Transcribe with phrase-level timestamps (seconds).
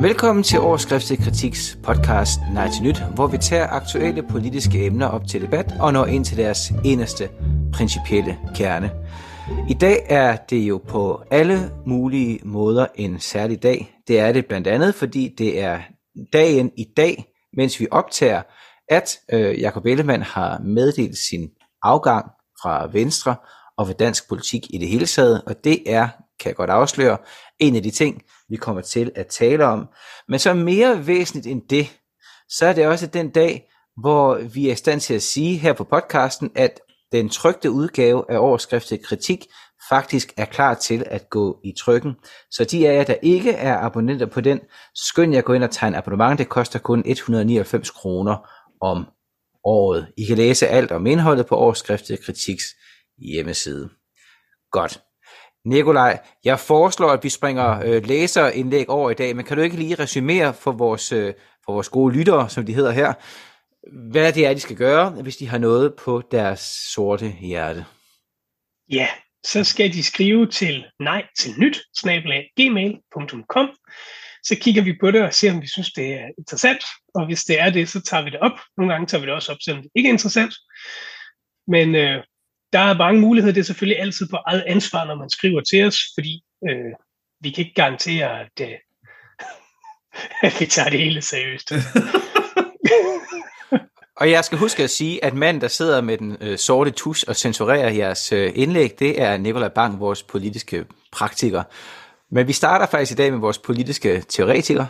[0.00, 5.26] Velkommen til Overskriftet Kritiks podcast Nej til Nyt, hvor vi tager aktuelle politiske emner op
[5.28, 7.28] til debat og når ind til deres eneste
[7.72, 8.90] principielle kerne.
[9.68, 13.94] I dag er det jo på alle mulige måder en særlig dag.
[14.08, 15.80] Det er det blandt andet, fordi det er
[16.32, 17.24] dagen i dag,
[17.56, 18.42] mens vi optager,
[18.88, 21.48] at øh, Jakob Ellemann har meddelt sin
[21.82, 22.26] afgang
[22.62, 23.36] fra Venstre
[23.78, 26.08] og ved dansk politik i det hele taget, og det er,
[26.44, 27.18] kan jeg godt afsløre,
[27.58, 29.88] en af de ting, vi kommer til at tale om.
[30.28, 32.00] Men så mere væsentligt end det,
[32.48, 35.72] så er det også den dag, hvor vi er i stand til at sige her
[35.72, 36.80] på podcasten, at
[37.12, 39.46] den trygte udgave af overskriftet kritik
[39.88, 42.12] faktisk er klar til at gå i trykken.
[42.50, 44.60] Så de af jer, der ikke er abonnenter på den,
[44.94, 46.38] skynd jer at gå ind og tegne abonnement.
[46.38, 49.06] Det koster kun 199 kroner om
[49.64, 50.06] året.
[50.16, 52.64] I kan læse alt om indholdet på overskriftet kritiks
[53.18, 53.90] hjemmeside.
[54.70, 55.02] Godt.
[55.64, 59.76] Nikolaj, jeg foreslår, at vi springer øh, læserindlæg over i dag, men kan du ikke
[59.76, 61.34] lige resumere for vores, øh,
[61.64, 63.12] for vores gode lyttere, som de hedder her,
[64.10, 66.60] hvad det er, de skal gøre, hvis de har noget på deres
[66.94, 67.84] sorte hjerte?
[68.90, 69.08] Ja,
[69.44, 71.80] så skal de skrive til nej til nyt,
[72.56, 73.68] gmail.com.
[74.42, 76.84] Så kigger vi på det og ser, om vi synes, det er interessant.
[77.14, 78.58] Og hvis det er det, så tager vi det op.
[78.76, 80.54] Nogle gange tager vi det også op, selvom det ikke er interessant.
[81.68, 82.22] Men øh,
[82.74, 83.54] der er mange muligheder.
[83.54, 86.92] Det er selvfølgelig altid på eget ansvar, når man skriver til os, fordi øh,
[87.40, 88.74] vi kan ikke garantere, at, øh,
[90.46, 91.72] at vi tager det hele seriøst.
[94.16, 97.22] Og jeg skal huske at sige, at manden, der sidder med den øh, sorte tus
[97.22, 101.62] og censurerer jeres øh, indlæg, det er Nikolaj Bang, vores politiske praktiker.
[102.30, 104.86] Men vi starter faktisk i dag med vores politiske teoretiker,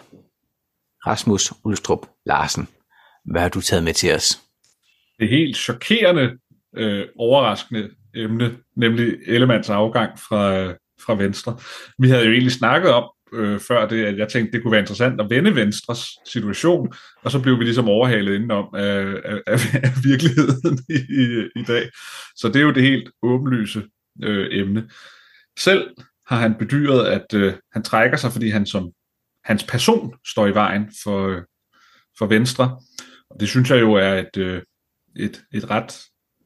[1.06, 2.68] Rasmus Ulstrup Larsen.
[3.24, 4.40] Hvad har du taget med til os?
[5.18, 6.30] Det helt chokerende,
[6.76, 11.58] øh, overraskende emne, nemlig Ellemands afgang fra, øh, fra Venstre.
[11.98, 14.80] Vi havde jo egentlig snakket om, øh, før det, at jeg tænkte, det kunne være
[14.80, 19.74] interessant at vende Venstres situation, og så blev vi ligesom overhalet indenom af, af, af,
[19.82, 21.90] af virkeligheden i, i, i dag.
[22.36, 23.82] Så det er jo det helt åbenlyse
[24.22, 24.88] øh, emne.
[25.58, 25.90] Selv
[26.26, 28.90] har han bedyret, at øh, han trækker sig, fordi han som
[29.44, 31.42] hans person står i vejen for, øh,
[32.18, 32.80] for Venstre.
[33.30, 34.62] Og det synes jeg jo er et, øh,
[35.16, 36.00] et, et ret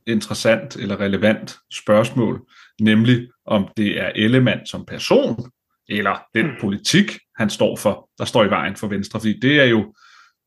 [0.09, 2.41] interessant eller relevant spørgsmål,
[2.81, 5.51] nemlig om det er Ellemann som person,
[5.89, 6.53] eller den mm.
[6.61, 9.21] politik, han står for, der står i vejen for Venstre.
[9.21, 9.95] Fordi det er jo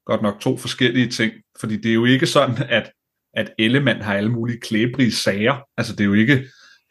[0.05, 1.33] godt nok to forskellige ting.
[1.59, 2.91] Fordi det er jo ikke sådan, at,
[3.33, 5.55] at Ellemann har alle mulige klæbrige sager.
[5.77, 6.35] Altså det er jo ikke,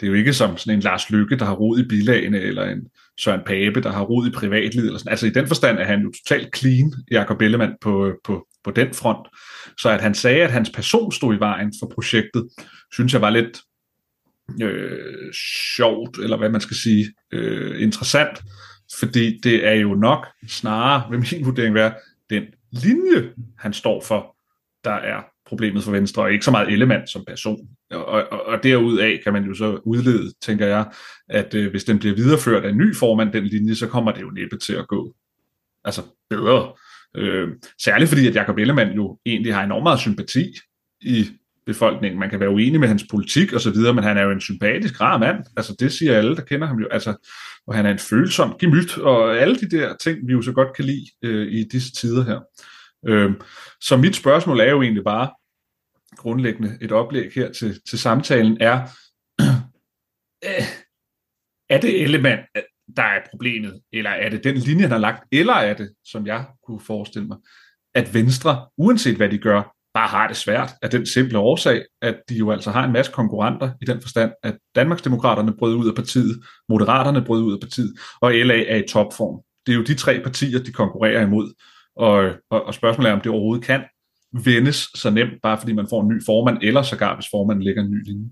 [0.00, 2.64] det er jo ikke som sådan en Lars Lykke, der har rod i bilagene, eller
[2.64, 2.86] en
[3.20, 4.86] Søren Pape, der har rod i privatlivet.
[4.86, 5.10] Eller sådan.
[5.10, 8.94] Altså i den forstand er han jo totalt clean, Jakob Ellemann, på, på, på den
[8.94, 9.28] front.
[9.78, 12.48] Så at han sagde, at hans person stod i vejen for projektet,
[12.92, 13.60] synes jeg var lidt
[14.62, 15.32] øh,
[15.76, 18.42] sjovt, eller hvad man skal sige, øh, interessant,
[18.98, 21.94] fordi det er jo nok snarere, ved min vurdering være,
[22.30, 24.36] den linje, han står for,
[24.84, 27.58] der er problemet for Venstre, og ikke så meget element som person.
[27.90, 30.84] Og, og, og derudaf kan man jo så udlede, tænker jeg,
[31.28, 34.22] at øh, hvis den bliver videreført af en ny formand, den linje, så kommer det
[34.22, 35.14] jo næppe til at gå
[35.84, 36.72] altså bedre.
[37.16, 37.48] Øh,
[37.84, 40.54] særligt fordi, at Jacob Ellemann jo egentlig har enormt meget sympati
[41.00, 41.26] i
[41.66, 42.20] befolkningen.
[42.20, 44.40] Man kan være uenig med hans politik og så videre, men han er jo en
[44.40, 45.44] sympatisk, rar mand.
[45.56, 46.88] Altså det siger alle, der kender ham jo.
[46.90, 47.28] Altså,
[47.66, 50.76] og han er en følsom gemyt, og alle de der ting, vi jo så godt
[50.76, 52.40] kan lide øh, i disse tider her.
[53.08, 53.30] Øh,
[53.80, 55.30] så mit spørgsmål er jo egentlig bare,
[56.16, 58.82] grundlæggende et oplæg her til, til samtalen, er,
[60.44, 60.66] øh,
[61.74, 62.40] er det element,
[62.96, 66.26] der er problemet, eller er det den linje, han har lagt, eller er det, som
[66.26, 67.36] jeg kunne forestille mig,
[67.94, 72.22] at Venstre, uanset hvad de gør, bare har det svært af den simple årsag, at
[72.28, 75.94] de jo altså har en masse konkurrenter i den forstand, at Danmarksdemokraterne brød ud af
[75.94, 79.42] partiet, Moderaterne brød ud af partiet, og LA er i topform.
[79.66, 81.54] Det er jo de tre partier, de konkurrerer imod,
[81.96, 83.84] og, og, og spørgsmålet er, om det overhovedet kan
[84.32, 87.82] vendes så nemt, bare fordi man får en ny formand, eller sågar hvis formanden lægger
[87.82, 88.30] en ny linje.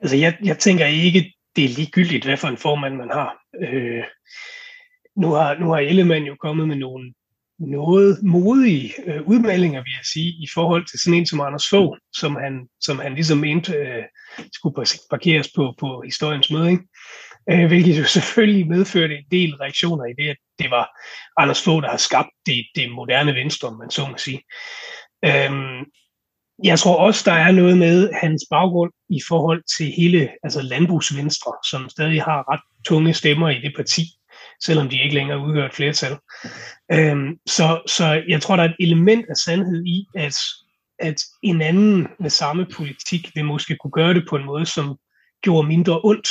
[0.00, 3.36] Altså jeg, jeg tænker ikke, det er ligegyldigt, hvad for en formand man har.
[3.62, 4.04] Øh,
[5.16, 7.14] nu har, nu har Ellemann jo kommet med nogle
[7.58, 11.98] noget modige øh, udmeldinger, vil jeg sige, i forhold til sådan en som Anders Fogh,
[12.12, 14.04] som han, som han ligesom mente øh,
[14.52, 14.74] skulle
[15.10, 16.70] parkeres på, på historiens møde.
[16.70, 16.84] Ikke?
[17.50, 21.00] Øh, hvilket jo selvfølgelig medførte en del reaktioner i det, at det var
[21.36, 24.42] Anders Fogh, der har skabt det, det moderne venstre, om man så må sige.
[25.24, 25.84] Øhm,
[26.64, 31.52] jeg tror også, der er noget med hans baggrund i forhold til hele altså landbrugsvenstre,
[31.70, 34.02] som stadig har ret tunge stemmer i det parti
[34.60, 36.18] selvom de ikke længere udgør et flertal.
[36.92, 40.36] Øhm, så, så jeg tror, der er et element af sandhed i, at,
[40.98, 44.96] at en anden med samme politik vil måske kunne gøre det på en måde, som
[45.42, 46.28] gjorde mindre ondt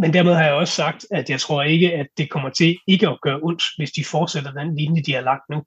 [0.00, 3.08] men dermed har jeg også sagt, at jeg tror ikke, at det kommer til ikke
[3.08, 5.62] at gøre ondt, hvis de fortsætter den linje, de har lagt nu.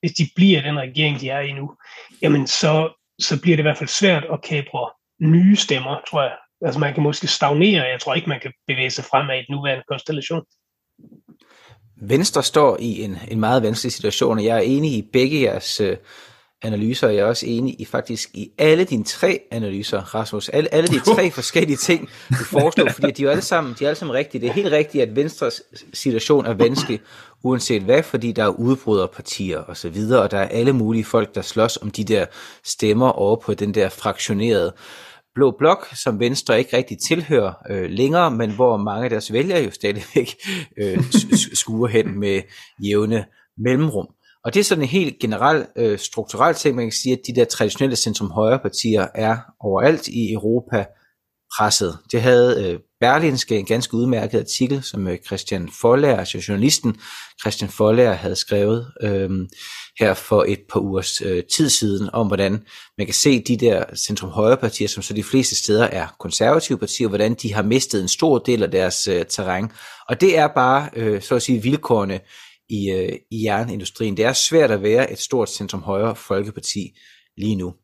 [0.00, 1.72] Hvis de bliver den regering, de er i nu,
[2.22, 4.90] jamen så, så bliver det i hvert fald svært at kæbre
[5.20, 6.32] nye stemmer, tror jeg.
[6.64, 9.54] Altså man kan måske stagnere, jeg tror ikke, man kan bevæge sig fremad i den
[9.56, 10.42] nuværende konstellation.
[11.96, 15.80] Venstre står i en, en meget vanskelig situation, og jeg er enig i begge jeres
[15.80, 15.96] øh,
[16.62, 20.48] analyser, og jeg er også enig i faktisk i alle dine tre analyser, Rasmus.
[20.48, 23.88] Alle, alle de tre forskellige ting, du foreslår, fordi de er alle sammen, de er
[23.88, 24.40] alle sammen rigtige.
[24.40, 25.62] Det er helt rigtigt, at Venstres
[25.94, 27.00] situation er vanskelig,
[27.44, 31.34] uanset hvad, fordi der er udbryderpartier og så videre, og der er alle mulige folk,
[31.34, 32.26] der slås om de der
[32.64, 34.72] stemmer over på den der fraktionerede
[35.34, 39.64] Blå Blok, som Venstre ikke rigtig tilhører øh, længere, men hvor mange af deres vælgere
[39.64, 40.34] jo stadigvæk
[40.78, 41.04] øh,
[41.54, 42.42] skuer hen med
[42.84, 43.24] jævne
[43.58, 44.06] mellemrum.
[44.44, 47.34] Og det er sådan en helt generel øh, strukturel ting, man kan sige, at de
[47.34, 50.86] der traditionelle centrum-højre partier er overalt i Europa
[51.56, 51.98] presset.
[52.12, 56.96] Det havde øh, Berlinske en ganske udmærket artikel, som øh, Christian Foller, altså journalisten
[57.40, 59.30] Christian Foller, havde skrevet øh,
[60.00, 62.52] her for et par ugers øh, tid siden, om hvordan
[62.98, 67.08] man kan se de der centrum-højre partier, som så de fleste steder er konservative partier,
[67.08, 69.70] hvordan de har mistet en stor del af deres øh, terræn.
[70.08, 72.20] Og det er bare, øh, så at sige, vilkårene
[72.72, 74.16] i, øh, i jernindustrien.
[74.16, 76.98] Det er svært at være et stort centrum-højre folkeparti
[77.36, 77.74] lige nu.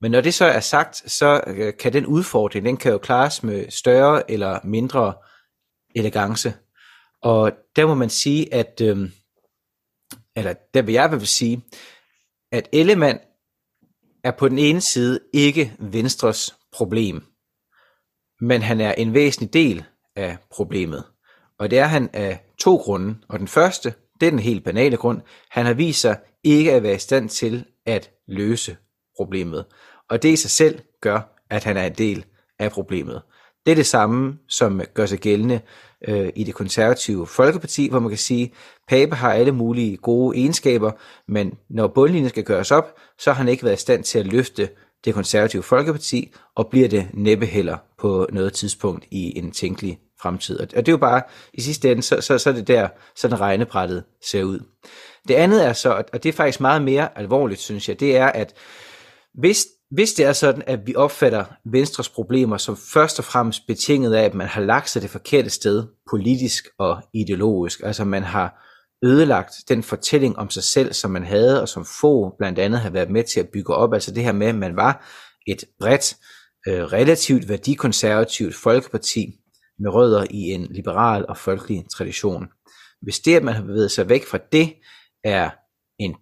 [0.00, 3.42] Men når det så er sagt, så øh, kan den udfordring, den kan jo klares
[3.42, 5.14] med større eller mindre
[5.94, 6.54] elegance.
[7.22, 9.10] Og der må man sige, at, øh,
[10.36, 11.62] eller der vil jeg vil sige,
[12.52, 13.18] at Ellemann
[14.24, 17.22] er på den ene side ikke Venstres problem,
[18.40, 19.84] men han er en væsentlig del
[20.16, 21.04] af problemet.
[21.58, 23.16] Og det er han af to grunde.
[23.28, 25.20] Og den første, det er den helt banale grund.
[25.50, 28.76] Han har vist sig ikke at være i stand til at løse
[29.16, 29.64] problemet.
[30.10, 32.24] Og det i sig selv gør, at han er en del
[32.58, 33.22] af problemet.
[33.66, 35.60] Det er det samme, som gør sig gældende
[36.08, 38.50] øh, i det konservative Folkeparti, hvor man kan sige, at
[38.88, 40.92] Pape har alle mulige gode egenskaber,
[41.28, 44.26] men når bundlinjen skal gøres op, så har han ikke været i stand til at
[44.26, 44.68] løfte
[45.04, 50.60] det konservative Folkeparti, og bliver det næppe heller på noget tidspunkt i en tænkelig fremtid.
[50.60, 51.22] Og det er jo bare,
[51.54, 54.60] i sidste ende, så, så, så er det der, sådan regnebrættet ser ud.
[55.28, 58.26] Det andet er så, og det er faktisk meget mere alvorligt, synes jeg, det er,
[58.26, 58.54] at
[59.34, 64.14] hvis, hvis det er sådan, at vi opfatter Venstres problemer som først og fremmest betinget
[64.14, 68.62] af, at man har lagt sig det forkerte sted, politisk og ideologisk, altså man har
[69.04, 72.90] ødelagt den fortælling om sig selv, som man havde, og som få blandt andet har
[72.90, 75.06] været med til at bygge op, altså det her med, at man var
[75.46, 76.16] et bredt,
[76.68, 79.26] øh, relativt værdikonservativt folkeparti,
[79.82, 82.48] med rødder i en liberal og folkelig tradition.
[83.02, 84.74] Hvis det, at man har bevæget sig væk fra det,
[85.24, 85.50] er
[85.98, 86.14] en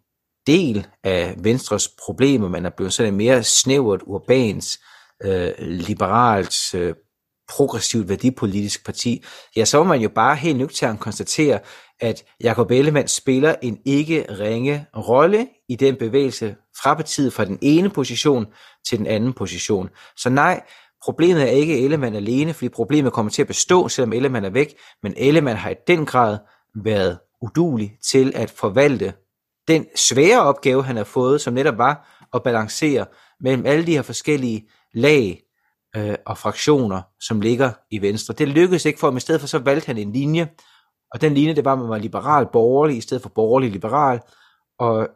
[0.47, 4.79] del af Venstres problemer, man er blevet sådan en mere snævert, urbans,
[5.25, 6.95] øh, liberalt, øh,
[7.49, 9.25] progressivt værdipolitisk parti,
[9.57, 11.61] ja, så må man jo bare helt nøgternt konstatere,
[12.01, 17.59] at Jacob Ellemann spiller en ikke ringe rolle i den bevægelse fra partiet fra den
[17.63, 18.47] ene position
[18.89, 19.89] til den anden position.
[20.17, 20.63] Så nej,
[21.05, 24.75] Problemet er ikke Ellemann alene, fordi problemet kommer til at bestå, selvom Ellemann er væk,
[25.03, 26.39] men Ellemann har i den grad
[26.75, 29.13] været udulig til at forvalte
[29.69, 33.07] den svære opgave, han har fået, som netop var at balancere
[33.41, 35.43] mellem alle de her forskellige lag
[35.97, 38.35] øh, og fraktioner, som ligger i Venstre.
[38.35, 40.49] Det lykkedes ikke for ham, i stedet for så valgte han en linje,
[41.13, 44.21] og den linje, det var, at man var liberal-borgerlig, i stedet for borgerlig-liberal,
[44.79, 45.09] og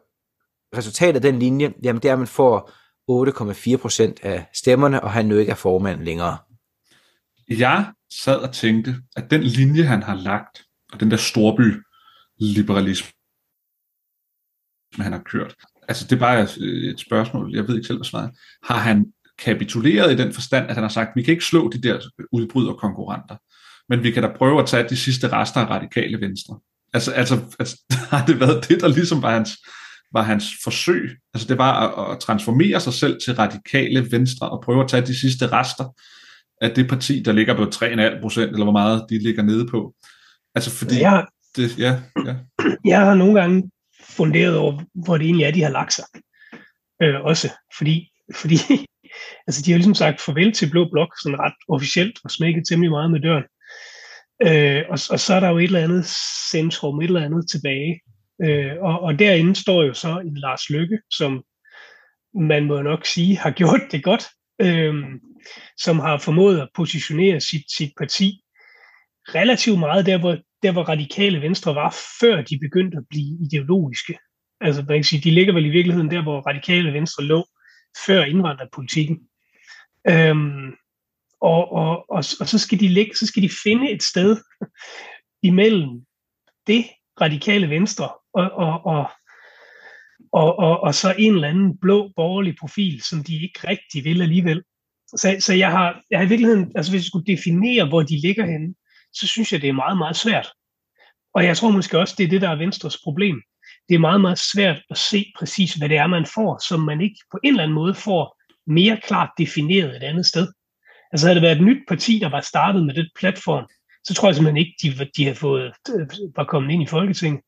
[0.77, 2.71] resultatet af den linje, jamen det er, at man får
[3.11, 6.37] 8,4 procent af stemmerne, og han nu ikke er formand længere.
[7.49, 7.93] Jeg
[8.23, 11.83] sad og tænkte, at den linje, han har lagt, og den der storby
[12.39, 13.11] liberalisme,
[14.99, 15.55] han har kørt,
[15.87, 16.41] altså det er bare
[16.89, 18.31] et spørgsmål, jeg ved ikke selv, hvad svaret
[18.63, 21.81] Har han kapituleret i den forstand, at han har sagt, vi kan ikke slå de
[21.81, 21.99] der
[22.31, 23.37] udbryder konkurrenter,
[23.89, 26.59] men vi kan da prøve at tage de sidste rester af radikale venstre.
[26.93, 27.81] Altså, altså, altså
[28.11, 29.49] har det været det, der ligesom var hans,
[30.15, 31.17] var hans forsøg.
[31.33, 35.05] Altså det var at, at transformere sig selv til radikale venstre og prøve at tage
[35.05, 35.85] de sidste rester
[36.61, 39.93] af det parti, der ligger på 3,5 procent, eller hvor meget de ligger nede på.
[40.55, 40.99] Altså fordi...
[40.99, 42.35] Jeg, det, ja, ja.
[42.85, 43.71] jeg har nogle gange
[44.09, 46.05] funderet over, hvor det egentlig er, de har lagt sig.
[47.01, 48.55] Øh, også fordi, fordi
[49.47, 52.91] altså de har ligesom sagt farvel til Blå Blok, sådan ret officielt, og smækket temmelig
[52.91, 53.43] meget med døren.
[54.47, 56.05] Øh, og, og så er der jo et eller andet
[56.51, 57.99] centrum, et eller andet tilbage,
[58.43, 61.43] Øh, og, og derinde står jo så en Lars Lykke, som
[62.33, 64.23] man må nok sige har gjort det godt,
[64.61, 64.93] øh,
[65.77, 68.41] som har formået at positionere sit, sit parti
[69.27, 74.17] relativt meget der hvor, der, hvor radikale venstre var, før de begyndte at blive ideologiske.
[74.61, 77.45] Altså, man kan sige, de ligger vel i virkeligheden der, hvor radikale venstre lå,
[78.05, 79.19] før indvandrerpolitikken.
[80.09, 80.71] Øhm,
[81.41, 84.37] og, og, og, og så, skal de ligge, så skal de finde et sted
[85.43, 86.05] imellem
[86.67, 86.85] det
[87.21, 89.05] radikale venstre og, og, og,
[90.33, 94.21] og, og, og så en eller anden blå borgerlig profil, som de ikke rigtig vil
[94.21, 94.63] alligevel.
[95.07, 98.21] Så, så jeg, har, jeg har i virkeligheden, altså hvis jeg skulle definere, hvor de
[98.21, 98.73] ligger henne,
[99.13, 100.47] så synes jeg, det er meget, meget svært.
[101.33, 103.41] Og jeg tror måske også, det er det, der er Venstres problem.
[103.89, 107.01] Det er meget, meget svært at se præcis, hvad det er, man får, som man
[107.01, 108.37] ikke på en eller anden måde får
[108.67, 110.47] mere klart defineret et andet sted.
[111.11, 113.67] Altså havde det været et nyt parti, der var startet med den platform,
[114.05, 115.73] så tror jeg simpelthen ikke, de, de har fået,
[116.35, 117.41] var kommet ind i Folketinget.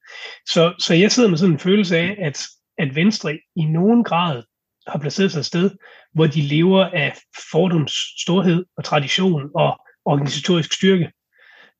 [0.47, 2.45] Så, så jeg sidder med sådan en følelse af, at,
[2.77, 4.43] at Venstre i nogen grad
[4.87, 5.71] har placeret sig et sted,
[6.13, 7.17] hvor de lever af
[7.51, 11.11] fordums storhed og tradition og organisatorisk styrke,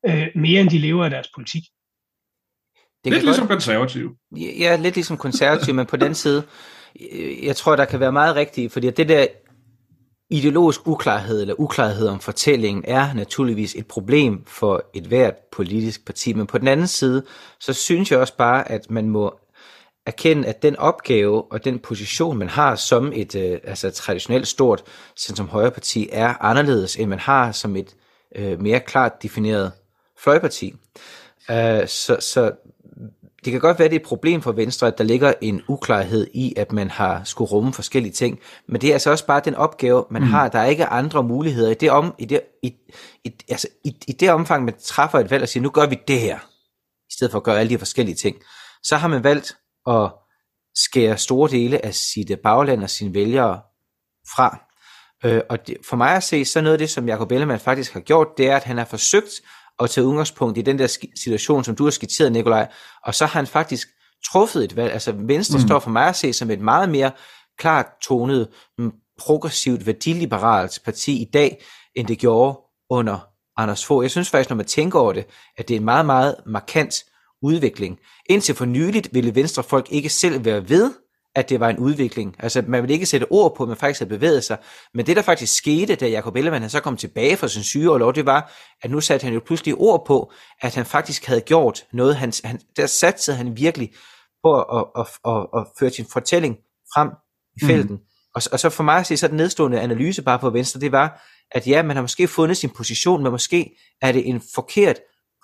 [0.06, 1.62] øh, mere end de lever af deres politik.
[3.04, 4.16] Det lidt ligesom godt, konservativ.
[4.36, 6.46] Ja, lidt ligesom konservativ, men på den side,
[7.42, 9.26] jeg tror, der kan være meget rigtigt, fordi det der
[10.30, 16.32] ideologisk uklarhed eller uklarhed om fortællingen er naturligvis et problem for et hvert politisk parti,
[16.32, 17.24] men på den anden side,
[17.60, 19.38] så synes jeg også bare, at man må
[20.06, 24.82] erkende, at den opgave og den position, man har som et øh, altså traditionelt stort
[25.16, 27.96] centrum højre parti, er anderledes, end man har som et
[28.36, 29.72] øh, mere klart defineret
[30.18, 30.74] fløjparti.
[31.48, 32.52] Uh, så, så
[33.44, 36.26] det kan godt være, det er et problem for Venstre, at der ligger en uklarhed
[36.34, 38.38] i, at man har skulle rumme forskellige ting.
[38.68, 40.28] Men det er altså også bare den opgave, man mm.
[40.28, 40.48] har.
[40.48, 41.70] Der er ikke andre muligheder.
[41.70, 42.74] I det, om, i, det, i,
[43.24, 45.98] i, altså, i, i det omfang, man træffer et valg og siger, nu gør vi
[46.08, 46.38] det her,
[47.08, 48.36] i stedet for at gøre alle de forskellige ting,
[48.82, 50.12] så har man valgt at
[50.74, 53.60] skære store dele af sit bagland og sine vælgere
[54.36, 54.64] fra.
[55.24, 57.92] Øh, og det, for mig at se, så noget af det, som Jacob Ellemann faktisk
[57.92, 59.30] har gjort, det er, at han har forsøgt
[59.80, 62.68] at tage udgangspunkt i den der situation, som du har skitseret, Nikolaj,
[63.04, 63.88] og så har han faktisk
[64.32, 64.92] truffet et valg.
[64.92, 65.66] Altså Venstre mm.
[65.66, 67.10] står for mig at se som et meget mere
[67.58, 68.48] klart tonet,
[69.18, 71.64] progressivt, værdiliberalt parti i dag,
[71.96, 72.58] end det gjorde
[72.90, 73.18] under
[73.56, 74.04] Anders Fogh.
[74.04, 77.04] Jeg synes faktisk, når man tænker over det, at det er en meget, meget markant
[77.42, 77.98] udvikling.
[78.26, 80.94] Indtil for nyligt ville Venstrefolk ikke selv være ved,
[81.38, 82.36] at det var en udvikling.
[82.38, 84.58] Altså, man vil ikke sætte ord på, at man faktisk havde bevæget sig.
[84.94, 88.26] Men det, der faktisk skete, da Jacob Ellemann så kom tilbage fra sin sygeårlov, det
[88.26, 88.52] var,
[88.82, 92.16] at nu satte han jo pludselig ord på, at han faktisk havde gjort noget.
[92.16, 93.92] Han, han, der satte han virkelig
[94.44, 96.56] på at, at, at, at, at føre sin fortælling
[96.94, 97.68] frem i mhm.
[97.68, 97.96] felten.
[97.96, 98.02] Mm.
[98.34, 100.92] Og, og så for mig at se, så den nedstående analyse bare på venstre, det
[100.92, 104.96] var, at ja, man har måske fundet sin position, men måske er det en forkert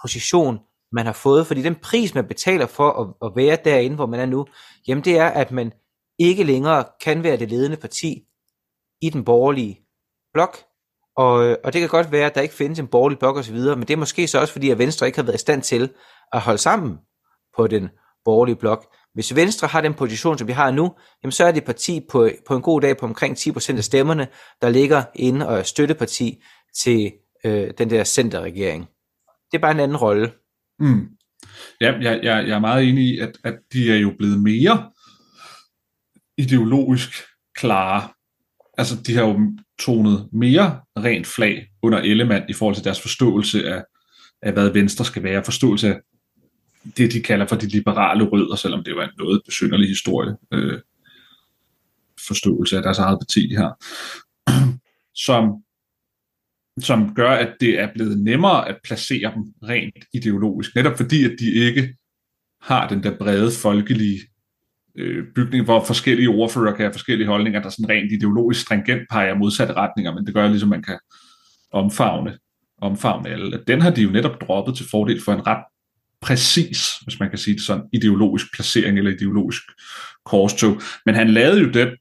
[0.03, 0.59] position,
[0.95, 4.21] man har fået, fordi den pris, man betaler for at, at være derinde, hvor man
[4.21, 4.47] er nu,
[4.89, 5.73] jamen det er, at man
[6.19, 8.23] ikke længere kan være det ledende parti
[9.03, 9.81] i den borgerlige
[10.33, 10.57] blok,
[11.17, 13.81] og, og det kan godt være, at der ikke findes en borgerlig blok osv., men
[13.81, 15.91] det er måske så også fordi, at Venstre ikke har været i stand til
[16.33, 16.99] at holde sammen
[17.57, 17.89] på den
[18.25, 18.95] borgerlige blok.
[19.15, 22.31] Hvis Venstre har den position, som vi har nu, jamen så er det parti på,
[22.49, 24.29] på en god dag på omkring 10% af stemmerne,
[24.63, 26.43] der ligger inde og er støtteparti
[26.83, 27.13] til
[27.45, 28.89] øh, den der centerregering.
[29.53, 30.33] Det er bare en anden rolle.
[30.79, 31.09] Mm.
[31.81, 34.91] Ja, jeg, jeg, jeg er meget enig i, at, at de er jo blevet mere
[36.39, 37.11] ideologisk
[37.55, 38.09] klare.
[38.79, 43.69] Altså, de har jo tonet mere rent flag under Ellemann i forhold til deres forståelse
[43.69, 43.85] af,
[44.43, 46.01] af hvad Venstre skal være, forståelse af
[46.97, 50.81] det, de kalder for de liberale rødder, selvom det var en noget besynderlig historie, øh,
[52.27, 53.71] forståelse af deres eget parti her,
[55.27, 55.65] som
[56.81, 61.37] som gør, at det er blevet nemmere at placere dem rent ideologisk, netop fordi, at
[61.39, 61.97] de ikke
[62.61, 64.21] har den der brede folkelige
[64.99, 69.35] øh, bygning, hvor forskellige ordfører kan have forskellige holdninger, der sådan rent ideologisk stringent peger
[69.35, 70.99] modsatte retninger, men det gør ligesom, man kan
[71.73, 72.39] omfavne,
[72.83, 73.63] omfavne alle.
[73.67, 75.65] Den har de jo netop droppet til fordel for en ret
[76.21, 79.63] præcis, hvis man kan sige det sådan, ideologisk placering eller ideologisk
[80.25, 80.81] korstog.
[81.07, 81.95] Men han lavede jo det,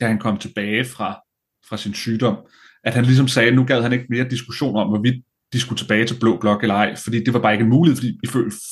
[0.00, 1.20] da han kom tilbage fra,
[1.68, 2.36] fra sin sygdom,
[2.84, 5.78] at han ligesom sagde, at nu gad han ikke mere diskussion om, hvorvidt de skulle
[5.78, 8.18] tilbage til Blå Blok eller ej, fordi det var bare ikke en mulighed, fordi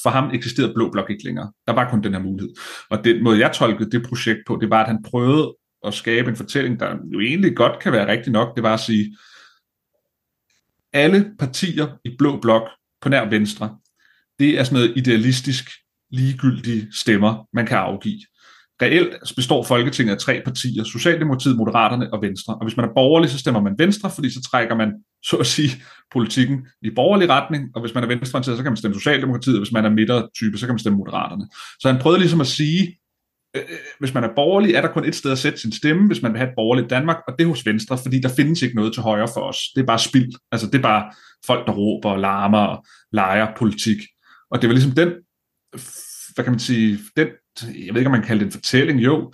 [0.02, 1.52] for ham eksisterede Blå Blok ikke længere.
[1.66, 2.54] Der var kun den her mulighed.
[2.90, 5.56] Og den måde, jeg tolkede det projekt på, det var, at han prøvede
[5.86, 8.56] at skabe en fortælling, der jo egentlig godt kan være rigtig nok.
[8.56, 9.16] Det var at sige,
[10.92, 12.68] alle partier i Blå Blok
[13.00, 13.78] på nær Venstre,
[14.38, 15.70] det er sådan noget idealistisk
[16.10, 18.20] ligegyldige stemmer, man kan afgive
[18.82, 22.54] reelt består Folketinget af tre partier, Socialdemokratiet, Moderaterne og Venstre.
[22.54, 24.92] Og hvis man er borgerlig, så stemmer man Venstre, fordi så trækker man,
[25.22, 25.70] så at sige,
[26.12, 29.60] politikken i borgerlig retning, og hvis man er venstreorienteret, så kan man stemme Socialdemokratiet, og
[29.60, 31.48] hvis man er midtertype, så kan man stemme Moderaterne.
[31.80, 32.98] Så han prøvede ligesom at sige,
[33.56, 36.06] øh, øh, hvis man er borgerlig, er der kun et sted at sætte sin stemme,
[36.06, 38.62] hvis man vil have et borgerligt Danmark, og det er hos Venstre, fordi der findes
[38.62, 39.58] ikke noget til højre for os.
[39.74, 40.32] Det er bare spild.
[40.52, 41.12] Altså, det er bare
[41.46, 43.98] folk, der råber og larmer og leger politik.
[44.50, 45.08] Og det var ligesom den,
[46.34, 47.28] hvad kan man sige, den
[47.62, 49.32] jeg ved ikke, om man kalder det en fortælling, jo,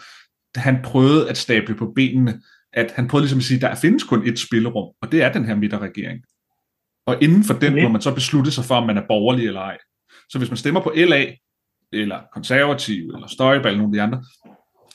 [0.56, 2.40] han prøvede at stable på benene
[2.72, 5.32] at han prøvede ligesom at sige, at der findes kun et spillerum, og det er
[5.32, 6.24] den her midterregering.
[7.06, 9.60] Og inden for den må man så beslutte sig for, om man er borgerlig eller
[9.60, 9.78] ej.
[10.28, 11.34] Så hvis man stemmer på LA,
[11.92, 14.24] eller konservativ, eller Støjbal, eller nogle af de andre,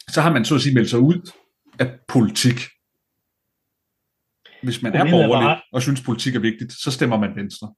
[0.09, 1.31] så har man så at sige meldt sig ud
[1.79, 2.59] af politik.
[4.63, 7.35] Hvis man Problemet er borgerlig er bare, og synes, politik er vigtigt, så stemmer man
[7.35, 7.73] venstre.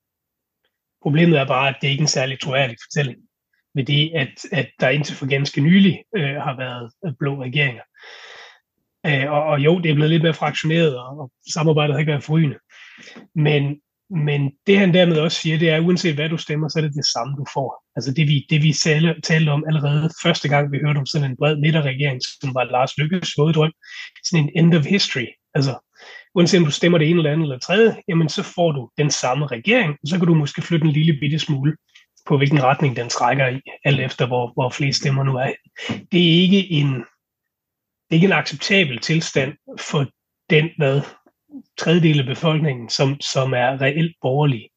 [1.02, 3.18] Problemet er bare, at det ikke er en særlig troværdig fortælling.
[3.80, 7.86] Ved det, at, at der indtil for ganske nylig øh, har været øh, blå regeringer.
[9.08, 12.12] Øh, og, og jo, det er blevet lidt mere fraktioneret, og, og samarbejdet har ikke
[12.12, 12.58] været forrygende.
[13.36, 13.64] Men,
[14.26, 16.84] men det han dermed også siger, det er, at uanset hvad du stemmer, så er
[16.84, 17.70] det det samme, du får.
[17.96, 18.72] Altså det vi, det vi
[19.24, 22.98] talte om allerede første gang, vi hørte om sådan en bred midterregering, som var Lars
[22.98, 23.72] Lykkes drøm,
[24.24, 25.28] sådan en end of history.
[25.56, 25.74] Altså
[26.36, 29.12] uanset om du stemmer det ene eller andet eller tredje, jamen så får du den
[29.12, 31.76] samme regering, og så kan du måske flytte en lille bitte smule
[32.30, 35.52] på, hvilken retning den trækker i, alt efter hvor, hvor flest stemmer nu er.
[36.12, 40.06] Det er ikke en, det er ikke en acceptabel tilstand for
[40.50, 41.02] den, hvad,
[41.78, 44.70] tredjedel af befolkningen, som, som er reelt borgerlig.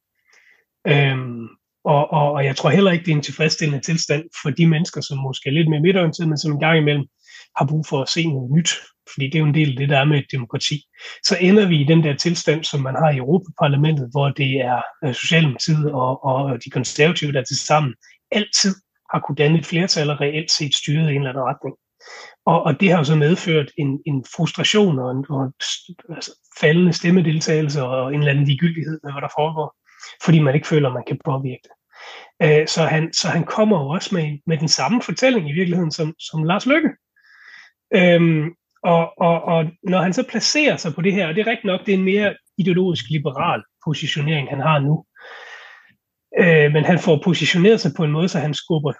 [0.86, 1.48] Øhm,
[1.84, 5.00] og, og, og jeg tror heller ikke, det er en tilfredsstillende tilstand for de mennesker,
[5.00, 7.06] som måske er lidt mere midtorienterede, men som en gang imellem
[7.56, 8.70] har brug for at se noget nyt.
[9.12, 10.82] Fordi det er jo en del af det, der er med et demokrati.
[11.24, 14.82] Så ender vi i den der tilstand, som man har i Europaparlamentet, hvor det er
[15.04, 17.94] øh, Socialdemokratiet og, og de konservative, der til sammen
[18.30, 18.74] altid
[19.12, 21.74] har kunne danne et flertal og reelt set styret i en eller anden retning.
[22.46, 25.52] Og, og det har jo så medført en, en frustration og en og
[26.14, 26.30] altså,
[26.60, 29.76] faldende stemmedeltagelse og en eller anden ligegyldighed med, hvad der foregår,
[30.24, 31.74] fordi man ikke føler, at man kan påvirke det.
[32.42, 35.90] Øh, så, han, så han kommer jo også med, med den samme fortælling i virkeligheden
[35.90, 36.90] som, som Lars Løkke.
[37.94, 38.44] Øhm,
[38.82, 41.64] og, og, og når han så placerer sig på det her, og det er rigtigt
[41.64, 45.04] nok, det er en mere ideologisk liberal positionering, han har nu.
[46.40, 48.92] Øh, men han får positioneret sig på en måde, så han skubber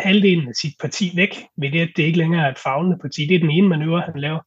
[0.00, 3.26] halvdelen af sit parti væk, ved det, at det ikke længere er et fagnende parti.
[3.26, 4.40] Det er den ene manøvre, han laver.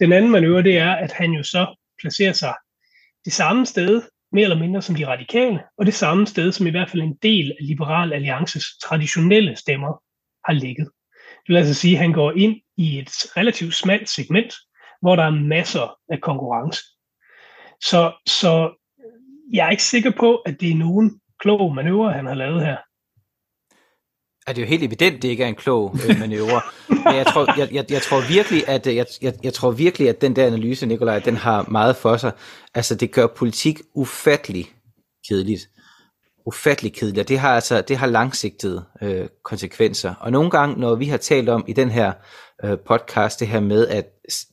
[0.00, 2.54] Den anden manøvre, det er, at han jo så placerer sig
[3.24, 4.02] det samme sted,
[4.32, 7.18] mere eller mindre som de radikale, og det samme sted, som i hvert fald en
[7.22, 10.02] del af Liberal Alliances traditionelle stemmer
[10.44, 10.88] har ligget.
[11.28, 14.54] Det vil altså sige, at han går ind i et relativt smalt segment,
[15.02, 16.82] hvor der er masser af konkurrence.
[17.80, 18.74] Så, så
[19.52, 22.76] jeg er ikke sikker på, at det er nogen klog manøvre, han har lavet her
[24.46, 26.60] er det jo helt evident, det ikke er en klog øh, manøvre.
[26.88, 30.08] Men jeg tror, jeg, jeg, jeg tror virkelig, at øh, jeg, jeg, jeg tror virkelig,
[30.08, 32.32] at den der analyse, Nikolaj, den har meget for sig.
[32.74, 34.66] Altså, det gør politik ufattelig
[35.28, 35.68] kedeligt.
[36.46, 37.18] Ufattelig kedeligt.
[37.18, 40.14] Og det har altså, det har langsigtede øh, konsekvenser.
[40.20, 42.12] Og nogle gange, når vi har talt om i den her
[42.64, 44.06] øh, podcast, det her med, at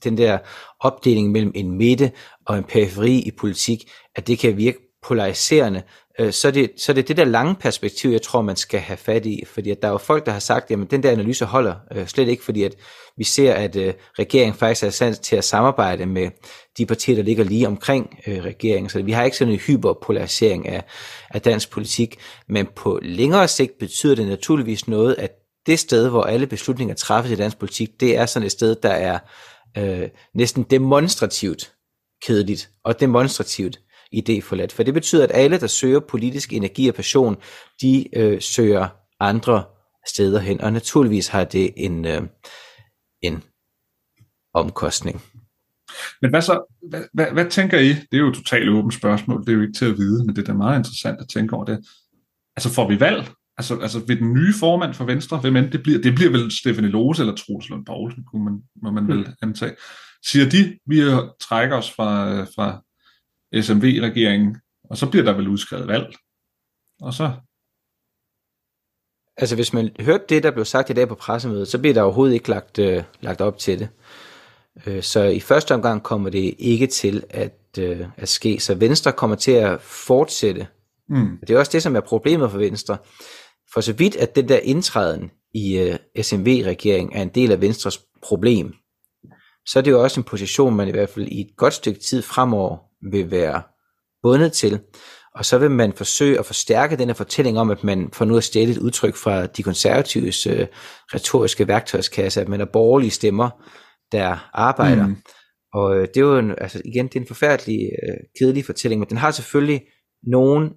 [0.03, 0.37] den der
[0.79, 2.11] opdeling mellem en midte
[2.45, 5.83] og en periferi i politik, at det kan virke polariserende,
[6.19, 8.79] øh, så, er det, så er det det der lange perspektiv, jeg tror, man skal
[8.79, 9.43] have fat i.
[9.47, 12.07] Fordi at der er jo folk, der har sagt, at den der analyse holder øh,
[12.07, 12.75] slet ikke, fordi at
[13.17, 16.29] vi ser, at øh, regeringen faktisk er sand til at samarbejde med
[16.77, 18.89] de partier, der ligger lige omkring øh, regeringen.
[18.89, 20.83] Så vi har ikke sådan en hyperpolarisering af,
[21.29, 22.19] af dansk politik.
[22.49, 25.31] Men på længere sigt betyder det naturligvis noget, at
[25.65, 28.89] det sted, hvor alle beslutninger træffes i dansk politik, det er sådan et sted, der
[28.89, 29.19] er
[29.77, 31.73] øh, næsten demonstrativt
[32.25, 33.79] kedeligt og demonstrativt
[34.13, 34.73] idéforladt.
[34.73, 37.37] For det betyder, at alle, der søger politisk energi og passion,
[37.81, 38.87] de øh, søger
[39.19, 39.63] andre
[40.07, 40.61] steder hen.
[40.61, 42.21] Og naturligvis har det en, øh,
[43.21, 43.43] en
[44.53, 45.21] omkostning.
[46.21, 47.87] Men hvad så, hvad, hvad, hvad tænker I?
[47.89, 50.35] Det er jo et totalt åbent spørgsmål, det er jo ikke til at vide, men
[50.35, 51.79] det er da meget interessant at tænke over det.
[52.55, 53.29] Altså får vi valg?
[53.57, 56.51] Altså, altså ved den nye formand for Venstre, hvem end det bliver, det bliver vel
[56.51, 59.33] Stefanie Lose eller Troels Lund Poulsen, kunne man, må man vel hmm.
[59.41, 59.75] antage.
[60.25, 61.01] Siger de, vi
[61.41, 62.81] trækker os fra, fra
[63.61, 66.15] SMV-regeringen, og så bliver der vel udskrevet valg.
[67.01, 67.31] Og så...
[69.37, 72.01] Altså hvis man hørte det, der blev sagt i dag på pressemødet, så bliver der
[72.01, 73.89] overhovedet ikke lagt, øh, lagt op til det.
[74.85, 78.59] Øh, så i første omgang kommer det ikke til at, øh, at ske.
[78.59, 80.67] Så Venstre kommer til at fortsætte.
[81.09, 81.37] Mm.
[81.47, 82.97] Det er også det, som er problemet for Venstre.
[83.73, 88.01] For så vidt, at den der indtræden i øh, SMV-regeringen er en del af Venstres
[88.23, 88.73] problem,
[89.65, 91.99] så er det jo også en position, man i hvert fald i et godt stykke
[91.99, 92.77] tid fremover
[93.11, 93.61] vil være
[94.23, 94.79] bundet til.
[95.35, 98.37] Og så vil man forsøge at forstærke den her fortælling om, at man får nu
[98.37, 100.67] at stjæle et udtryk fra de konservatives øh,
[101.13, 103.49] retoriske værktøjskasse, at man er borgerlige stemmer,
[104.11, 105.07] der arbejder.
[105.07, 105.17] Mm.
[105.73, 108.99] Og øh, det er jo en, altså igen, det er en forfærdelig øh, kedelig fortælling,
[108.99, 109.81] men den har selvfølgelig
[110.23, 110.69] nogen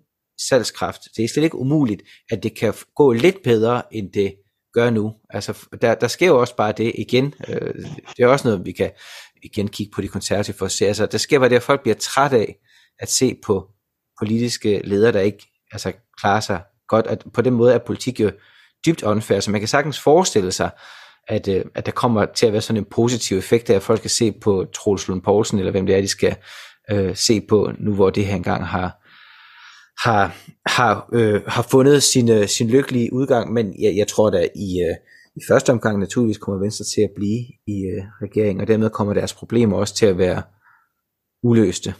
[0.48, 1.02] salgskraft.
[1.16, 4.34] Det er slet ikke umuligt, at det kan gå lidt bedre, end det
[4.74, 5.14] gør nu.
[5.30, 7.34] Altså, der, der sker jo også bare det igen.
[7.48, 7.74] Øh,
[8.16, 8.90] det er også noget, vi kan
[9.42, 10.86] igen kigge på de konservative for at se.
[10.86, 12.56] Altså, der sker bare det, at folk bliver træt af
[12.98, 13.68] at se på
[14.18, 17.06] politiske ledere, der ikke altså, klarer sig godt.
[17.06, 18.30] Og på den måde er politik jo
[18.86, 20.70] dybt unfair, så man kan sagtens forestille sig,
[21.28, 23.98] at, øh, at der kommer til at være sådan en positiv effekt af, at folk
[23.98, 26.36] skal se på Troels Lund Poulsen, eller hvem det er, de skal
[26.90, 29.02] øh, se på, nu hvor det her engang har,
[30.08, 34.48] har, har, øh, har fundet sin, øh, sin lykkelige udgang, men jeg, jeg tror da
[34.54, 34.96] i, øh,
[35.36, 39.14] i første omgang naturligvis kommer Venstre til at blive i øh, regeringen, og dermed kommer
[39.14, 40.42] deres problemer også til at være
[41.42, 41.94] uløste.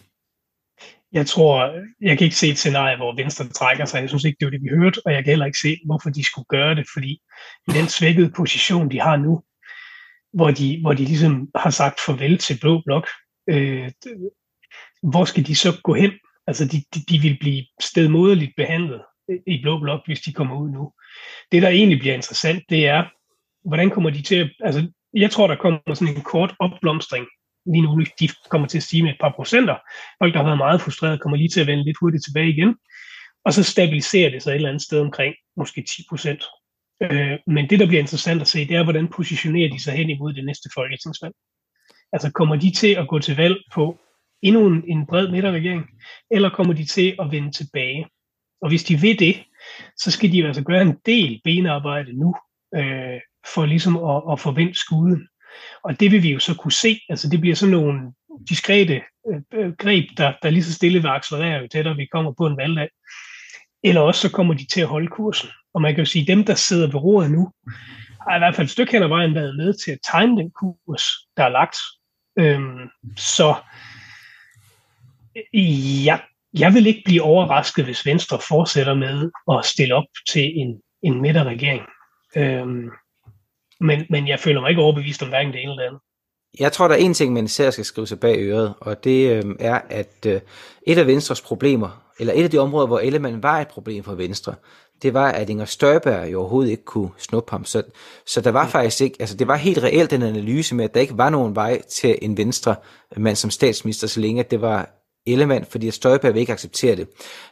[1.12, 4.00] Jeg tror, jeg kan ikke se et scenarie, hvor Venstre trækker sig.
[4.00, 6.10] Jeg synes ikke, det var det, vi hørte, og jeg kan heller ikke se, hvorfor
[6.10, 7.12] de skulle gøre det, fordi
[7.68, 9.42] i den svækkede position, de har nu,
[10.32, 13.08] hvor de, hvor de ligesom har sagt farvel til Blå Blok,
[13.50, 13.90] øh,
[15.02, 16.10] hvor skal de så gå hen?
[16.46, 19.02] Altså, de, de, de vil blive stedmoderligt behandlet
[19.46, 20.92] i Blå Blok, hvis de kommer ud nu.
[21.52, 23.04] Det, der egentlig bliver interessant, det er,
[23.66, 24.50] hvordan kommer de til at...
[24.64, 27.26] Altså, jeg tror, der kommer sådan en kort opblomstring
[27.66, 28.04] lige nu.
[28.20, 29.76] De kommer til at stige med et par procenter.
[30.22, 32.76] Folk, der har været meget frustreret, kommer lige til at vende lidt hurtigt tilbage igen.
[33.44, 36.44] Og så stabiliserer det sig et eller andet sted omkring måske 10 procent.
[37.02, 40.10] Øh, men det, der bliver interessant at se, det er, hvordan positionerer de sig hen
[40.10, 41.34] imod det næste folketingsvalg.
[42.12, 43.98] Altså kommer de til at gå til valg på
[44.42, 45.84] endnu en, en bred midterregering,
[46.30, 48.06] eller kommer de til at vende tilbage?
[48.62, 49.44] Og hvis de vil det,
[49.96, 52.34] så skal de altså gøre en del benarbejde nu,
[52.76, 53.20] øh,
[53.54, 55.28] for ligesom at, at forvente skuden.
[55.84, 58.12] Og det vil vi jo så kunne se, altså det bliver sådan nogle
[58.48, 62.32] diskrete øh, øh, greb, der, der lige så stille vil accelerere, jo tættere vi kommer
[62.32, 62.88] på en valgdag.
[63.84, 65.48] Eller også så kommer de til at holde kursen.
[65.74, 67.52] Og man kan jo sige, at dem, der sidder ved roret nu,
[68.28, 70.50] har i hvert fald et stykke hen ad vejen været med til at tegne den
[70.50, 71.02] kurs,
[71.36, 71.76] der er lagt.
[72.38, 73.54] Øhm, så
[75.36, 76.18] øh, ja,
[76.58, 81.20] jeg vil ikke blive overrasket, hvis Venstre fortsætter med at stille op til en, en
[81.20, 81.82] midterregering.
[82.36, 82.90] Øhm,
[83.80, 86.00] men, men jeg føler mig ikke overbevist om hverken det ene eller det andet.
[86.60, 89.30] Jeg tror, der er en ting, man især skal skrive sig bag øret, og det
[89.30, 90.40] øh, er, at øh,
[90.86, 94.14] et af Venstres problemer, eller et af de områder, hvor Ellemann var et problem for
[94.14, 94.54] Venstre,
[95.02, 97.64] det var, at Inger Støjberg jo overhovedet ikke kunne snuppe ham.
[97.64, 97.82] Så,
[98.26, 98.70] så der var mm.
[98.70, 101.54] faktisk ikke, altså det var helt reelt den analyse med, at der ikke var nogen
[101.54, 102.76] vej til en venstre
[103.16, 104.90] mand som statsminister, så længe det var
[105.26, 107.08] Ellemann, fordi Støjberg vil ikke acceptere det.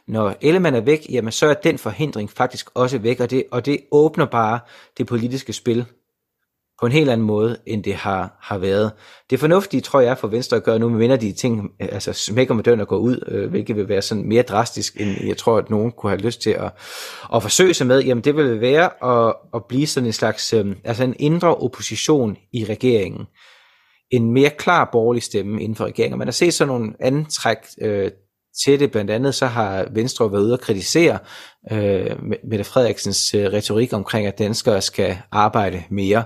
[0.07, 3.65] Når Ellemann er væk, jamen så er den forhindring faktisk også væk, og det, og
[3.65, 4.59] det åbner bare
[4.97, 5.85] det politiske spil
[6.79, 8.91] på en helt anden måde, end det har, har været.
[9.29, 12.63] Det fornuftige, tror jeg, for Venstre at gøre nu, medmindre de ting altså smækker med
[12.63, 15.69] døren og går ud, øh, hvilket vil være sådan mere drastisk, end jeg tror, at
[15.69, 16.71] nogen kunne have lyst til at,
[17.35, 18.89] at forsøge sig med, jamen det vil være
[19.27, 23.25] at, at blive sådan en slags, øh, altså en indre opposition i regeringen.
[24.11, 26.19] En mere klar borgerlig stemme inden for regeringen.
[26.19, 28.11] Man har set sådan nogle antræk øh,
[28.63, 28.91] til det.
[28.91, 31.19] Blandt andet så har Venstre været ude og kritisere
[31.71, 32.11] øh,
[32.49, 36.23] Mette Frederiksens øh, retorik omkring, at danskere skal arbejde mere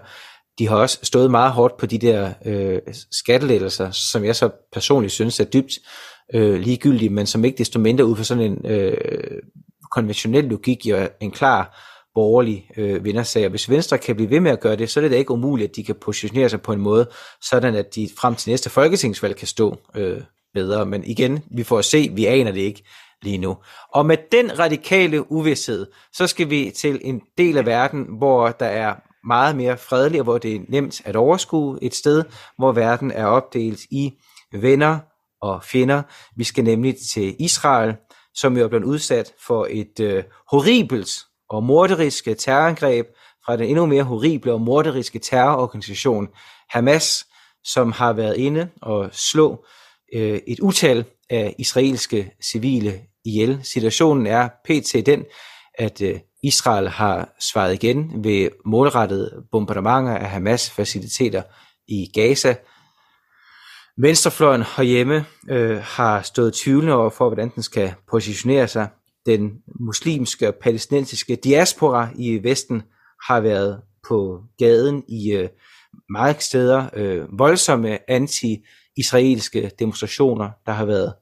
[0.60, 2.80] de har også stået meget hårdt på de der øh,
[3.12, 5.74] skattelettelser, som jeg så personligt synes er dybt
[6.34, 8.98] øh, ligegyldige, men som ikke desto mindre ud fra sådan en øh,
[9.92, 13.46] konventionel logik jo en klar borgerlig øh, vindersag.
[13.46, 15.32] Og hvis Venstre kan blive ved med at gøre det, så er det da ikke
[15.32, 17.10] umuligt, at de kan positionere sig på en måde,
[17.42, 20.22] sådan at de frem til næste folketingsvalg kan stå øh,
[20.54, 20.86] bedre.
[20.86, 22.84] Men igen, vi får at se, vi aner det ikke
[23.22, 23.58] lige nu.
[23.94, 28.66] Og med den radikale uvidshed, så skal vi til en del af verden, hvor der
[28.66, 28.96] er
[29.28, 32.24] meget mere fredelig, og hvor det er nemt at overskue et sted,
[32.58, 34.14] hvor verden er opdelt i
[34.54, 35.00] venner
[35.42, 36.02] og fjender.
[36.36, 37.96] Vi skal nemlig til Israel,
[38.34, 41.10] som jo er blevet udsat for et øh, horribelt
[41.50, 43.08] og morderiske terrorangreb
[43.46, 46.28] fra den endnu mere horrible og morderiske terrororganisation
[46.70, 47.26] Hamas,
[47.64, 49.66] som har været inde og slå
[50.14, 53.60] øh, et utal af israelske civile ihjel.
[53.64, 55.06] Situationen er pt.
[55.06, 55.26] den,
[55.80, 61.44] at øh, Israel har svaret igen ved målrettede bombardementer af Hamas faciliteter
[61.88, 62.56] i Gaza.
[63.98, 68.90] Venstrefløjen herhjemme øh, har stået tvivlende over for, hvordan den skal positionere sig.
[69.26, 72.84] Den muslimske og palæstinensiske diaspora i Vesten
[73.28, 75.50] har været på gaden i øh,
[76.10, 80.50] mange steder øh, voldsomme anti-israelske demonstrationer.
[80.66, 81.14] Der har været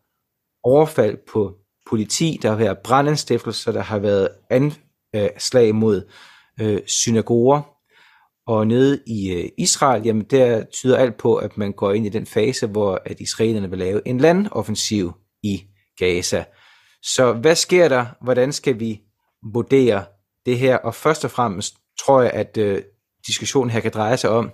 [0.63, 1.57] overfald på
[1.89, 6.11] politi, der har været brandanstiftelser, der har været anslag øh, mod
[6.61, 7.61] øh, synagoger.
[8.47, 12.09] Og nede i øh, Israel, jamen der tyder alt på, at man går ind i
[12.09, 15.63] den fase, hvor at israelerne vil lave en landoffensiv i
[15.97, 16.43] Gaza.
[17.03, 18.05] Så hvad sker der?
[18.21, 19.01] Hvordan skal vi
[19.53, 20.05] vurdere
[20.45, 20.77] det her?
[20.77, 22.81] Og først og fremmest tror jeg, at øh,
[23.27, 24.51] diskussionen her kan dreje sig om,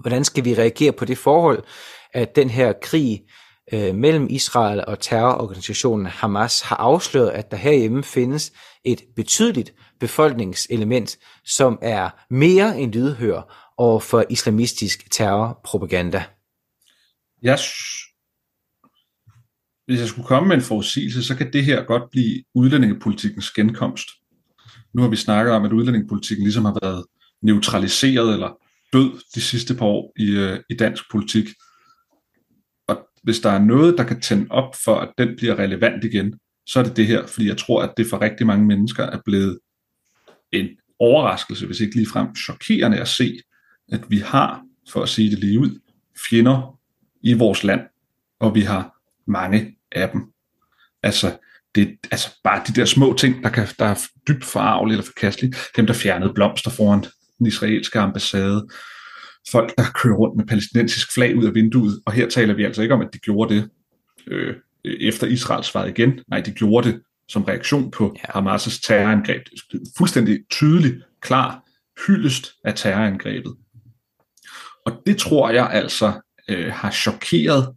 [0.00, 1.64] hvordan skal vi reagere på det forhold,
[2.12, 3.22] at den her krig
[3.72, 8.52] øh, mellem Israel og terrororganisationen Hamas har afsløret, at der herhjemme findes
[8.84, 16.24] et betydeligt befolkningselement, som er mere end lydhør over for islamistisk terrorpropaganda.
[17.42, 17.58] Jeg,
[19.86, 24.08] hvis jeg skulle komme med en forudsigelse, så kan det her godt blive udlændingepolitikens genkomst.
[24.94, 27.04] Nu har vi snakket om, at udlændingepolitikken ligesom har været
[27.42, 28.50] neutraliseret eller
[28.92, 31.46] død de sidste par år i, øh, i dansk politik.
[33.24, 36.34] Hvis der er noget, der kan tænde op for, at den bliver relevant igen,
[36.66, 39.20] så er det det her, fordi jeg tror, at det for rigtig mange mennesker er
[39.24, 39.58] blevet
[40.52, 43.40] en overraskelse, hvis ikke ligefrem chokerende at se,
[43.92, 45.80] at vi har, for at sige det lige ud,
[46.30, 46.78] fjender
[47.22, 47.80] i vores land,
[48.40, 50.22] og vi har mange af dem.
[51.02, 51.36] Altså,
[51.74, 55.04] det er altså bare de der små ting, der, kan, der er dybt forarvelige eller
[55.04, 55.54] forkastelige.
[55.76, 57.04] Dem, der fjernede blomster foran
[57.38, 58.68] den israelske ambassade.
[59.50, 62.02] Folk, der kører rundt med palæstinensisk flag ud af vinduet.
[62.06, 63.70] Og her taler vi altså ikke om, at de gjorde det
[64.26, 66.20] øh, efter Israels svarede igen.
[66.28, 68.40] Nej, de gjorde det som reaktion på ja.
[68.40, 69.42] Hamas' terrorangreb.
[69.98, 71.64] Fuldstændig tydelig, klar
[72.06, 73.56] hyldest af terrorangrebet.
[74.86, 77.74] Og det tror jeg altså øh, har chokeret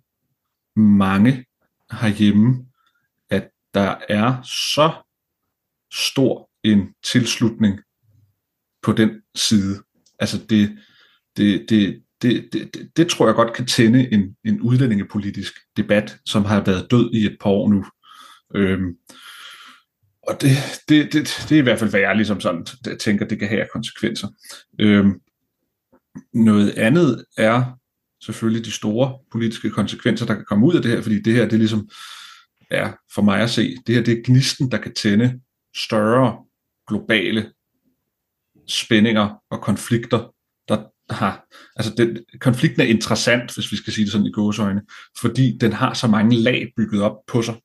[0.75, 1.45] mange
[1.91, 2.65] herhjemme,
[3.30, 4.91] at der er så
[5.93, 7.80] stor en tilslutning
[8.82, 9.84] på den side.
[10.19, 10.77] Altså det,
[11.38, 16.17] det, det, det, det, det, det tror jeg godt kan tænde en, en udlændingepolitisk debat,
[16.26, 17.86] som har været død i et par år nu.
[18.56, 18.95] Øhm,
[20.28, 20.50] og det,
[20.89, 22.65] det, det, det er i hvert fald, hvad jeg ligesom sådan
[23.00, 24.28] tænker, det kan have konsekvenser.
[24.80, 25.13] Øhm,
[26.34, 27.80] noget andet er
[28.23, 31.43] selvfølgelig de store politiske konsekvenser, der kan komme ud af det her, fordi det her,
[31.43, 31.89] det er ligesom,
[32.71, 35.39] er for mig at se, det her, det er gnisten, der kan tænde
[35.76, 36.38] større
[36.88, 37.54] globale
[38.67, 40.34] spændinger og konflikter,
[40.67, 44.82] der har, altså den, konflikten er interessant, hvis vi skal sige det sådan i gåsøjne,
[45.22, 47.56] fordi den har så mange lag bygget op på sig,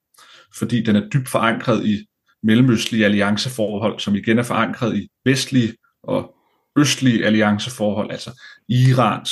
[0.59, 2.07] fordi den er dybt forankret i
[2.43, 6.35] mellemøstlige allianceforhold, som igen er forankret i vestlige og
[6.79, 9.31] østlige allianceforhold, altså Irans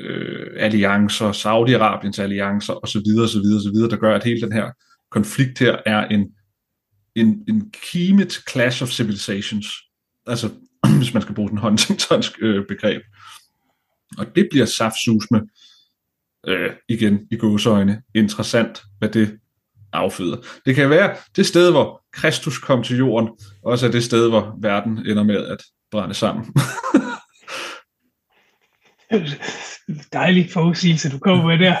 [0.00, 4.70] øh, alliancer, Saudi-Arabiens alliancer osv., osv., osv., der gør, at hele den her
[5.10, 6.26] konflikt her er en,
[7.14, 9.66] en, en kimet clash of civilizations.
[10.26, 10.50] Altså,
[10.98, 13.02] hvis man skal bruge den Huntingtonsk øh, begreb.
[14.18, 15.40] Og det bliver saftsusme,
[16.46, 19.38] øh, igen i gåsøjne, interessant, hvad det
[19.92, 20.36] afføder.
[20.66, 23.28] Det kan være det sted, hvor Kristus kom til jorden,
[23.62, 26.54] også er det sted, hvor verden ender med at brænde sammen.
[30.12, 31.76] Dejlig forudsigelse, du kommer med der.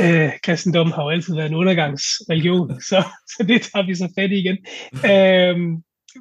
[0.00, 4.12] Øh, Æ, kristendommen har jo altid været en undergangsreligion, så, så det tager vi så
[4.18, 4.58] fat i igen.
[5.04, 5.52] Æ,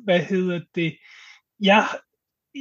[0.04, 0.98] hvad hedder det?
[1.60, 1.88] Jeg,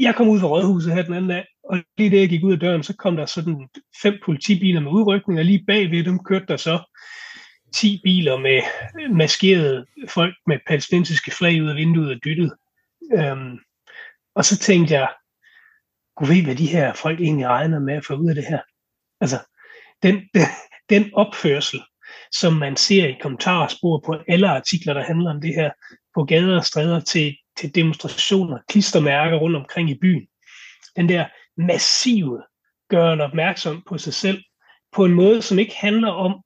[0.01, 2.53] jeg kom ud fra rådhuset her den anden dag, og lige da jeg gik ud
[2.53, 3.69] af døren, så kom der sådan
[4.03, 6.79] fem politibiler med udrykning, og lige bagved dem kørte der så
[7.75, 8.63] 10 biler med
[9.15, 12.53] maskerede folk med palæstinensiske flag ud af vinduet og dyttet.
[13.13, 13.59] Øhm,
[14.35, 15.09] og så tænkte jeg,
[16.17, 18.61] kunne ved, hvad de her folk egentlig regner med at få ud af det her?
[19.21, 19.39] Altså,
[20.03, 20.47] den, den,
[20.91, 21.81] den opførsel,
[22.33, 25.71] som man ser i kommentarspor på alle artikler, der handler om det her,
[26.15, 30.27] på gader og stræder til, til demonstrationer, klistermærker rundt omkring i byen.
[30.97, 32.43] Den der massive
[32.89, 34.45] gøren opmærksom på sig selv,
[34.93, 36.43] på en måde, som ikke handler om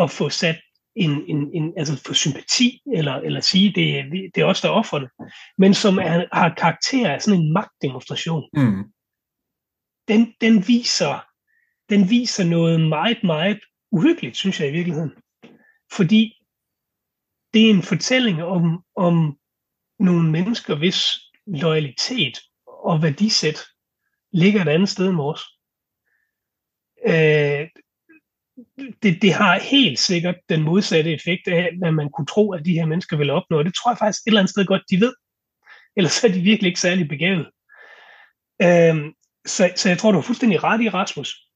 [0.00, 0.60] at få sat
[0.96, 4.02] en, en, en altså få sympati, eller, eller sige, det, er,
[4.34, 5.10] det er os, der offrer det,
[5.58, 8.48] men som er, har karakter af sådan en magtdemonstration.
[8.52, 8.84] Mm.
[10.08, 11.26] Den, den, viser,
[11.90, 13.60] den viser noget meget, meget
[13.92, 15.12] uhyggeligt, synes jeg i virkeligheden.
[15.92, 16.34] Fordi
[17.54, 19.38] det er en fortælling om, om
[20.00, 21.06] nogle mennesker, hvis
[21.46, 23.60] loyalitet og værdisæt
[24.32, 25.40] ligger et andet sted end vores.
[27.06, 27.68] Øh,
[29.02, 32.72] det, det har helt sikkert den modsatte effekt af, hvad man kunne tro, at de
[32.72, 33.58] her mennesker ville opnå.
[33.58, 35.14] Og det tror jeg faktisk et eller andet sted godt, de ved.
[35.96, 37.50] Ellers er de virkelig ikke særlig begavet.
[38.62, 39.12] Øh,
[39.46, 41.46] så, så jeg tror, du har fuldstændig ret i, Rasmus.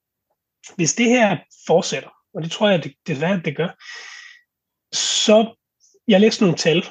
[0.77, 3.69] Hvis det her fortsætter, og det tror jeg det, desværre, det gør,
[4.97, 5.55] så,
[6.09, 6.85] jeg læste nogle tal,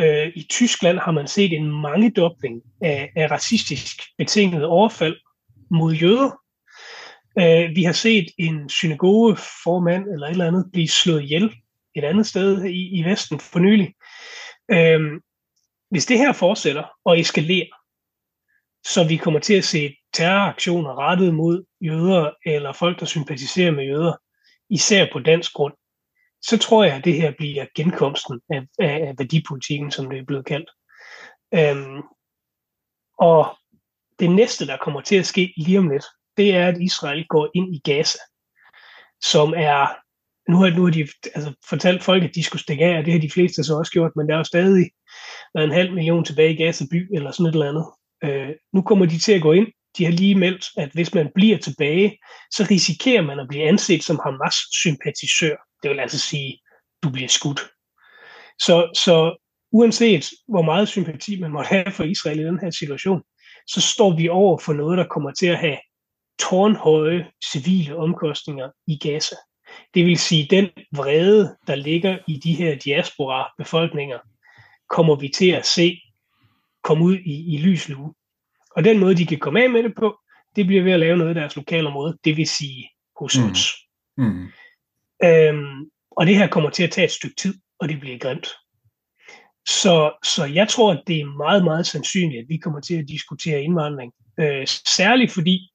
[0.00, 5.16] øh, i Tyskland har man set en mangedobling af, af racistisk betinget overfald
[5.70, 6.30] mod jøder
[7.38, 11.54] Øh, vi har set en synagogeformand eller et eller andet blive slået ihjel
[11.94, 13.94] et andet sted i, i Vesten for nylig.
[14.70, 15.00] Øh,
[15.90, 17.76] hvis det her fortsætter og eskalerer,
[18.86, 23.84] så vi kommer til at se terroraktioner rettet mod jøder eller folk, der sympatiserer med
[23.84, 24.12] jøder,
[24.70, 25.74] især på dansk grund,
[26.48, 30.24] så tror jeg, at det her bliver genkomsten af, af, af værdipolitikken, som det er
[30.24, 30.70] blevet kaldt.
[31.54, 32.02] Øhm,
[33.18, 33.56] og
[34.18, 36.04] det næste, der kommer til at ske lige om lidt,
[36.36, 38.18] det er, at Israel går ind i Gaza,
[39.20, 39.96] som er,
[40.50, 43.12] nu har, nu har de altså, fortalt folk, at de skulle stikke af, og det
[43.12, 44.90] har de fleste så også gjort, men der er jo stadig
[45.54, 47.86] været en halv million tilbage i Gaza by, eller sådan et eller andet.
[48.24, 49.66] Øh, nu kommer de til at gå ind.
[49.98, 52.18] De har lige meldt, at hvis man bliver tilbage,
[52.50, 55.67] så risikerer man at blive anset som Hamas-sympatisør.
[55.82, 56.58] Det vil altså sige,
[57.02, 57.60] du bliver skudt.
[58.58, 59.36] Så, så
[59.72, 63.22] uanset hvor meget sympati man måtte have for Israel i den her situation,
[63.66, 65.78] så står vi over for noget, der kommer til at have
[66.38, 69.36] tårnhøje civile omkostninger i Gaza.
[69.94, 74.18] Det vil sige, den vrede, der ligger i de her diaspora-befolkninger,
[74.90, 76.00] kommer vi til at se
[76.82, 78.14] komme ud i, i lyslue.
[78.76, 80.18] Og den måde, de kan komme af med det på,
[80.56, 83.50] det bliver ved at lave noget i deres lokalområde, det vil sige hos mm.
[83.50, 83.72] os.
[84.16, 84.48] Mm.
[85.24, 88.48] Øhm, og det her kommer til at tage et stykke tid, og det bliver grimt.
[89.68, 93.08] Så, så jeg tror, at det er meget, meget sandsynligt, at vi kommer til at
[93.08, 94.12] diskutere indvandring.
[94.40, 95.70] Øh, særligt fordi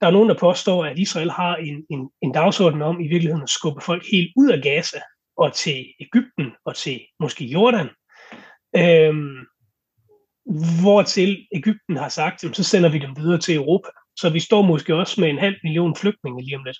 [0.00, 3.42] der er nogen, der påstår, at Israel har en, en, en dagsorden om i virkeligheden
[3.42, 5.00] at skubbe folk helt ud af Gaza
[5.36, 7.88] og til Ægypten og til måske Jordan.
[8.76, 9.36] Øhm,
[10.82, 13.88] hvortil Ægypten har sagt, så sender vi dem videre til Europa.
[14.16, 16.78] Så vi står måske også med en halv million flygtninge lige om lidt.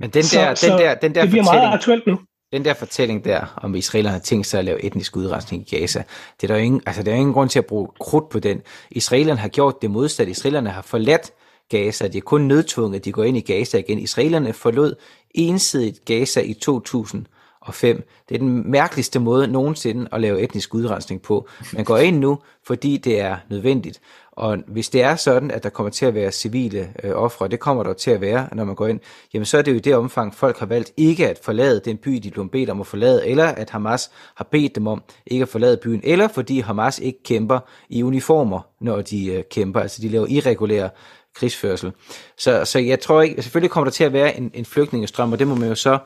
[0.00, 2.18] Men den der, så, den der, den der det bliver meget aktuelt nu.
[2.52, 6.02] Den der fortælling der, om israelerne har tænkt sig at lave etnisk udrensning i Gaza,
[6.40, 8.38] det er der jo ingen, altså der er ingen grund til at bruge krudt på
[8.38, 8.60] den.
[8.90, 10.30] Israelerne har gjort det modsatte.
[10.30, 11.32] Israelerne har forladt
[11.68, 12.08] Gaza.
[12.08, 13.98] De er kun nødtvunget, at de går ind i Gaza igen.
[13.98, 14.94] Israelerne forlod
[15.34, 17.26] ensidigt Gaza i 2000
[17.60, 18.08] og 5.
[18.28, 21.48] Det er den mærkeligste måde nogensinde at lave etnisk udrensning på.
[21.72, 24.00] Man går ind nu, fordi det er nødvendigt.
[24.36, 27.60] Og hvis det er sådan, at der kommer til at være civile øh, ofre, det
[27.60, 29.00] kommer der til at være, når man går ind,
[29.34, 31.96] jamen så er det jo i det omfang, folk har valgt ikke at forlade den
[31.96, 35.42] by, de blev bedt om at forlade, eller at Hamas har bedt dem om ikke
[35.42, 40.02] at forlade byen, eller fordi Hamas ikke kæmper i uniformer, når de øh, kæmper, altså
[40.02, 40.90] de laver irregulære
[41.34, 41.92] krigsførsel.
[42.38, 45.38] Så, så jeg tror ikke, selvfølgelig kommer der til at være en, en flygtningestrøm, og
[45.38, 45.98] det må man jo så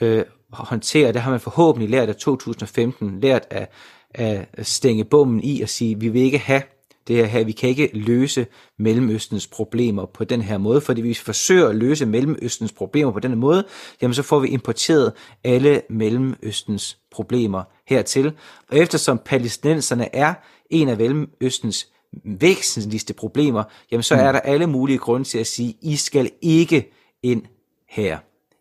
[0.00, 1.12] øh, håndtere.
[1.12, 3.72] Det har man forhåbentlig lært af 2015, lært at,
[4.14, 6.62] at stænge bommen i og sige, vi vil ikke have
[7.08, 8.46] det her, vi kan ikke løse
[8.78, 13.20] Mellemøstens problemer på den her måde, fordi hvis vi forsøger at løse Mellemøstens problemer på
[13.20, 13.64] den her måde,
[14.02, 15.12] jamen så får vi importeret
[15.44, 18.32] alle Mellemøstens problemer hertil.
[18.70, 20.34] Og eftersom palæstinenserne er
[20.70, 21.88] en af Mellemøstens
[22.24, 24.32] væsentligste problemer, jamen så er mm.
[24.32, 27.42] der alle mulige grunde til at sige, I skal ikke ind
[27.88, 28.18] her.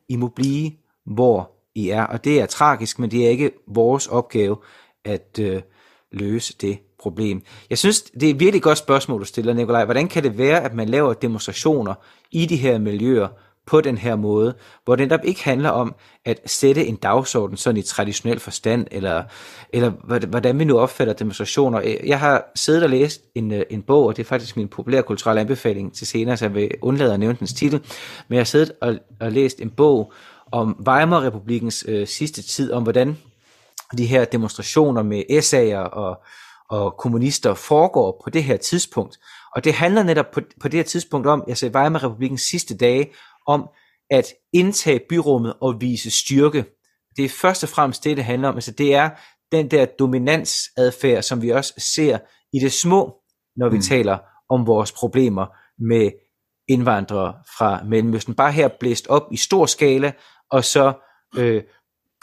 [0.10, 0.72] I må blive,
[1.06, 2.04] hvor I er.
[2.04, 4.58] Og det er tragisk, men det er ikke vores opgave
[5.06, 5.62] at øh,
[6.12, 7.42] løse det problem.
[7.70, 9.86] Jeg synes, det er et virkelig godt spørgsmål, du stiller, Nikolaj.
[9.86, 11.94] Hvordan kan det være, at man laver demonstrationer
[12.32, 13.28] i de her miljøer
[13.66, 14.54] på den her måde,
[14.86, 19.24] hvor det netop ikke handler om at sætte en dagsorden sådan i traditionel forstand, eller,
[19.74, 19.90] eller
[20.26, 21.98] hvordan vi nu opfatter demonstrationer.
[22.06, 25.42] Jeg har siddet og læst en, øh, en bog, og det er faktisk min populærkulturelle
[25.42, 27.80] anbefaling til senere, så jeg vil undlade at nævne dens titel,
[28.28, 30.14] men jeg har siddet og, og læst en bog
[30.52, 33.18] om Weimar-republikens øh, sidste tid, om hvordan
[33.98, 36.22] de her demonstrationer med SA'er og,
[36.72, 39.20] og kommunister foregår på det her tidspunkt.
[39.56, 43.12] Og det handler netop på, på det her tidspunkt om, altså Weimar-republikens sidste dage,
[43.48, 43.70] om
[44.10, 46.66] at indtage byrummet og vise styrke.
[47.18, 48.56] Det er først og fremmest det, det handler om.
[48.56, 49.10] Altså det er
[49.52, 52.20] den der dominansadfærd, som vi også ser
[52.54, 53.16] i det små,
[53.56, 53.82] når vi mm.
[53.82, 54.18] taler
[54.50, 55.46] om vores problemer
[55.90, 56.12] med
[56.68, 58.36] indvandrere fra Mellemøsten.
[58.36, 60.12] Bare her blæst op i stor skala,
[60.52, 60.94] og så
[61.38, 61.64] øh,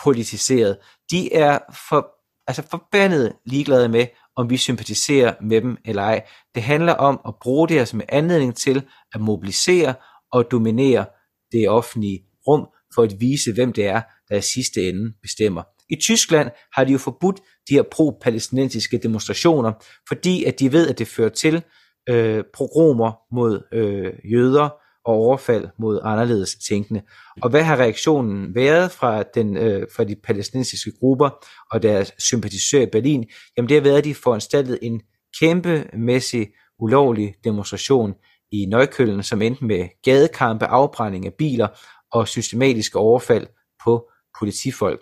[0.03, 0.79] politiseret.
[1.11, 1.59] De er
[1.89, 2.09] for,
[2.47, 4.07] altså forbandet ligeglade med,
[4.39, 6.25] om vi sympatiserer med dem eller ej.
[6.55, 8.83] Det handler om at bruge det her som en anledning til
[9.15, 9.95] at mobilisere
[10.33, 11.07] og dominere
[11.53, 15.63] det offentlige rum for at vise, hvem det er, der i sidste ende bestemmer.
[15.91, 19.73] I Tyskland har de jo forbudt de her pro-palæstinensiske demonstrationer,
[20.09, 21.63] fordi at de ved, at det fører til
[22.09, 24.69] øh, progromer mod øh, jøder,
[25.09, 27.03] og overfald mod anderledes tænkende.
[27.43, 31.31] Og hvad har reaktionen været fra, den, øh, fra de palæstinensiske grupper
[31.71, 33.25] og deres sympatisører i Berlin?
[33.57, 35.03] Jamen det har været, at de foranstaltet en
[35.41, 38.15] kæmpemæssig ulovlig demonstration
[38.53, 41.69] i Nøjkøllen, som endte med gadekampe, afbrænding af biler
[42.13, 43.47] og systematiske overfald
[43.85, 45.01] på politifolk.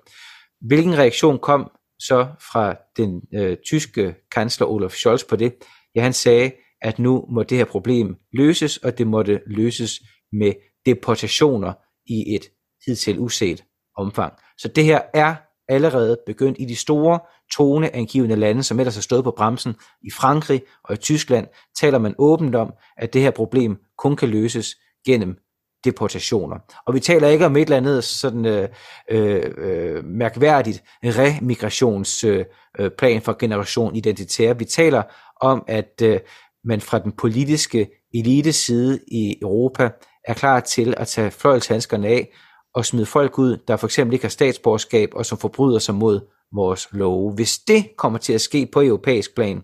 [0.60, 5.54] Hvilken reaktion kom så fra den øh, tyske kansler Olaf Scholz på det?
[5.94, 10.00] Ja, han sagde, at nu må det her problem løses, og det måtte løses
[10.32, 10.52] med
[10.86, 11.72] deportationer
[12.06, 12.42] i et
[12.86, 13.64] hidtil uset
[13.96, 14.32] omfang.
[14.58, 15.34] Så det her er
[15.68, 17.18] allerede begyndt i de store
[17.56, 19.74] toneangivende lande, som ellers har stået på bremsen.
[20.02, 21.46] I Frankrig og i Tyskland
[21.80, 25.36] taler man åbent om, at det her problem kun kan løses gennem
[25.84, 26.56] deportationer.
[26.86, 28.68] Og vi taler ikke om et eller andet sådan øh,
[29.10, 34.58] øh, mærkværdigt remigrationsplan øh, for generation identitære.
[34.58, 35.02] Vi taler
[35.40, 36.20] om, at øh,
[36.66, 39.90] man fra den politiske elite side i Europa
[40.24, 42.32] er klar til at tage fløjlshandskerne af
[42.74, 46.20] og smide folk ud, der for eksempel ikke har statsborgerskab og som forbryder sig mod
[46.54, 47.34] vores love.
[47.34, 49.62] Hvis det kommer til at ske på europæisk plan,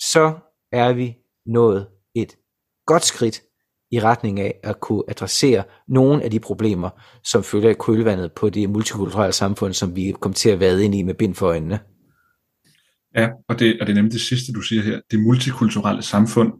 [0.00, 0.32] så
[0.72, 2.36] er vi nået et
[2.86, 3.42] godt skridt
[3.90, 6.90] i retning af at kunne adressere nogle af de problemer,
[7.24, 10.94] som følger i kølvandet på det multikulturelle samfund, som vi kom til at være ind
[10.94, 11.80] i med bind for øjnene.
[13.18, 15.00] Ja, og det, og det er nemlig det sidste, du siger her.
[15.10, 16.52] Det multikulturelle samfund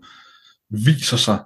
[0.70, 1.38] viser sig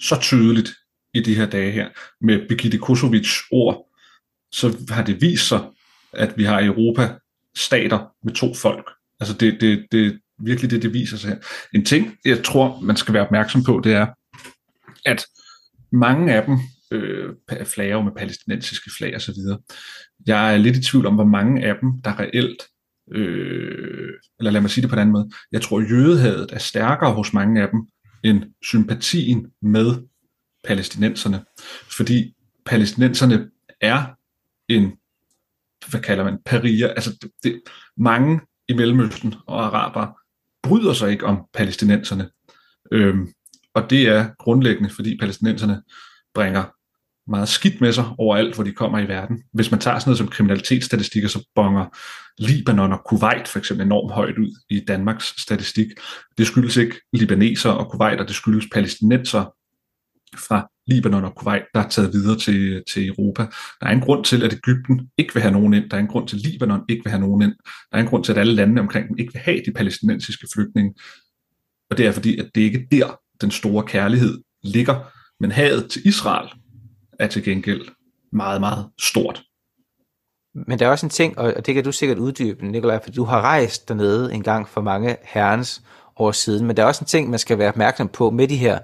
[0.00, 0.70] så tydeligt
[1.14, 1.88] i de her dage her.
[2.20, 3.88] Med Birgitte Kosovic ord,
[4.52, 5.60] så har det vist sig,
[6.12, 7.14] at vi har i Europa
[7.56, 8.90] stater med to folk.
[9.20, 11.38] Altså det, det, det virkelig det, det viser sig her.
[11.74, 14.06] En ting, jeg tror, man skal være opmærksom på, det er,
[15.04, 15.26] at
[15.92, 16.58] mange af dem
[16.90, 17.34] øh,
[17.64, 19.58] flager med palæstinensiske flag og så videre.
[20.26, 22.62] Jeg er lidt i tvivl om, hvor mange af dem, der reelt,
[23.12, 27.12] øh, eller lad mig sige det på en anden måde, jeg tror, jødehadet er stærkere
[27.12, 27.80] hos mange af dem,
[28.24, 29.94] end sympatien med
[30.64, 31.44] palæstinenserne.
[31.96, 32.34] Fordi
[32.66, 33.50] palæstinenserne
[33.80, 34.04] er
[34.68, 34.92] en,
[35.90, 37.62] hvad kalder man, parier, altså det, det,
[37.96, 40.20] mange i Mellemøsten og araber
[40.62, 42.30] bryder sig ikke om palæstinenserne.
[42.92, 43.28] Øhm,
[43.74, 45.82] og det er grundlæggende, fordi palæstinenserne
[46.34, 46.64] bringer
[47.28, 49.42] meget skidt med sig overalt, hvor de kommer i verden.
[49.52, 51.86] Hvis man tager sådan noget som kriminalitetsstatistikker, så bonger
[52.38, 55.86] Libanon og Kuwait for eksempel enormt højt ud i Danmarks statistik.
[56.38, 59.54] Det skyldes ikke libaneser og Kuwait, det skyldes palæstinenser
[60.48, 63.42] fra Libanon og Kuwait, der er taget videre til, til Europa.
[63.80, 65.90] Der er en grund til, at Ægypten ikke vil have nogen ind.
[65.90, 67.52] Der er en grund til, at Libanon ikke vil have nogen ind.
[67.92, 70.46] Der er en grund til, at alle landene omkring dem ikke vil have de palæstinensiske
[70.54, 70.94] flygtninge.
[71.90, 75.10] Og det er fordi, at det ikke er der, den store kærlighed ligger.
[75.40, 76.48] Men hadet til Israel
[77.18, 77.88] er til gengæld
[78.32, 79.42] meget, meget stort.
[80.54, 83.24] Men der er også en ting, og det kan du sikkert uddybe, Nikolaj, for du
[83.24, 85.82] har rejst dernede en gang for mange herrens
[86.16, 88.56] år siden, men der er også en ting, man skal være opmærksom på med de
[88.56, 88.78] her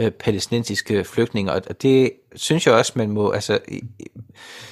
[0.00, 3.58] øh, palæstinensiske flygtninge, og det synes jeg også, man må, altså,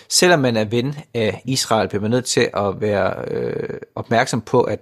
[0.09, 4.61] selvom man er ven af Israel, bliver man nødt til at være øh, opmærksom på,
[4.62, 4.80] at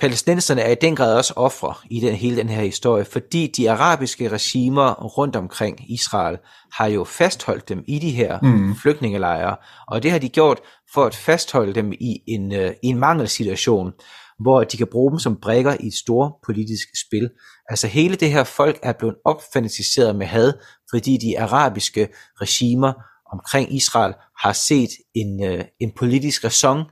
[0.00, 3.70] palæstinenserne er i den grad også ofre i den, hele den her historie, fordi de
[3.70, 6.38] arabiske regimer rundt omkring Israel
[6.72, 8.76] har jo fastholdt dem i de her mm.
[8.76, 9.56] flygtningelejre,
[9.88, 10.60] og det har de gjort
[10.94, 13.92] for at fastholde dem i en, øh, i en mangelsituation,
[14.40, 17.30] hvor de kan bruge dem som brækker i et stort politisk spil.
[17.68, 20.52] Altså hele det her folk er blevet opfantiseret med had,
[20.90, 22.08] fordi de arabiske
[22.40, 22.92] regimer
[23.32, 26.84] omkring Israel har set en, øh, en politisk ræson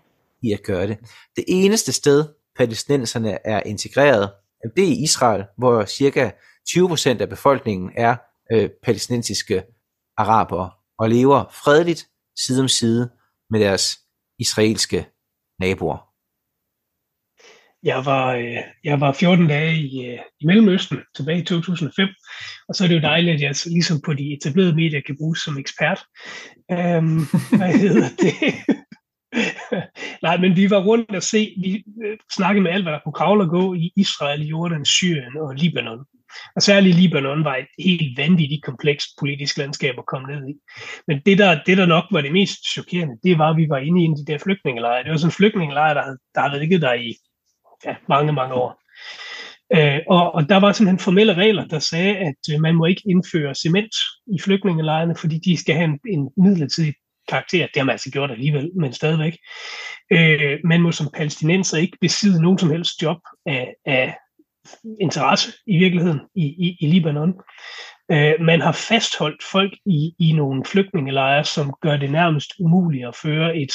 [0.43, 0.99] i at gøre det.
[1.37, 2.25] Det eneste sted,
[2.61, 4.33] palæstinenserne er integreret,
[4.77, 6.31] det er i Israel, hvor cirka
[6.69, 8.17] 20% af befolkningen er
[8.53, 9.63] øh, palæstinensiske
[10.17, 12.07] arabere og lever fredeligt
[12.47, 13.11] side om side
[13.51, 13.99] med deres
[14.39, 15.07] israelske
[15.61, 15.99] naboer.
[17.83, 22.09] Jeg var, øh, jeg var 14 dage i, øh, i Mellemøsten tilbage i 2005,
[22.69, 25.41] og så er det jo dejligt, at jeg ligesom på de etablerede medier kan bruges
[25.41, 26.01] som ekspert.
[26.69, 27.27] Um,
[27.59, 28.77] hvad hedder det?
[30.27, 33.13] Nej, men vi var rundt og se, vi øh, snakkede med alt, hvad der kunne
[33.13, 36.05] kravle og gå i Israel, Jordan, Syrien og Libanon.
[36.57, 40.55] Og særligt Libanon var et helt vanvittigt komplekst politisk landskab at komme ned i.
[41.07, 43.79] Men det der, det, der nok var det mest chokerende, det var, at vi var
[43.79, 45.03] inde i en af de der flygtningelejre.
[45.05, 47.15] Det var sådan en flygtningelejre, der, der havde ligget der i
[47.85, 48.81] ja, mange, mange år.
[49.77, 53.03] Øh, og, og der var simpelthen formelle regler, der sagde, at øh, man må ikke
[53.11, 53.95] indføre cement
[54.37, 56.95] i flygtningelejrene, fordi de skal have en, en midlertidig
[57.31, 57.67] karakter.
[57.67, 59.37] Det har man altså gjort alligevel, men stadigvæk.
[60.13, 64.17] Øh, man må som palæstinenser ikke besidde nogen som helst job af, af
[65.01, 67.35] interesse i virkeligheden i, i, i Libanon.
[68.13, 73.17] Øh, man har fastholdt folk i, i nogle flygtningelejre, som gør det nærmest umuligt at
[73.17, 73.73] føre et,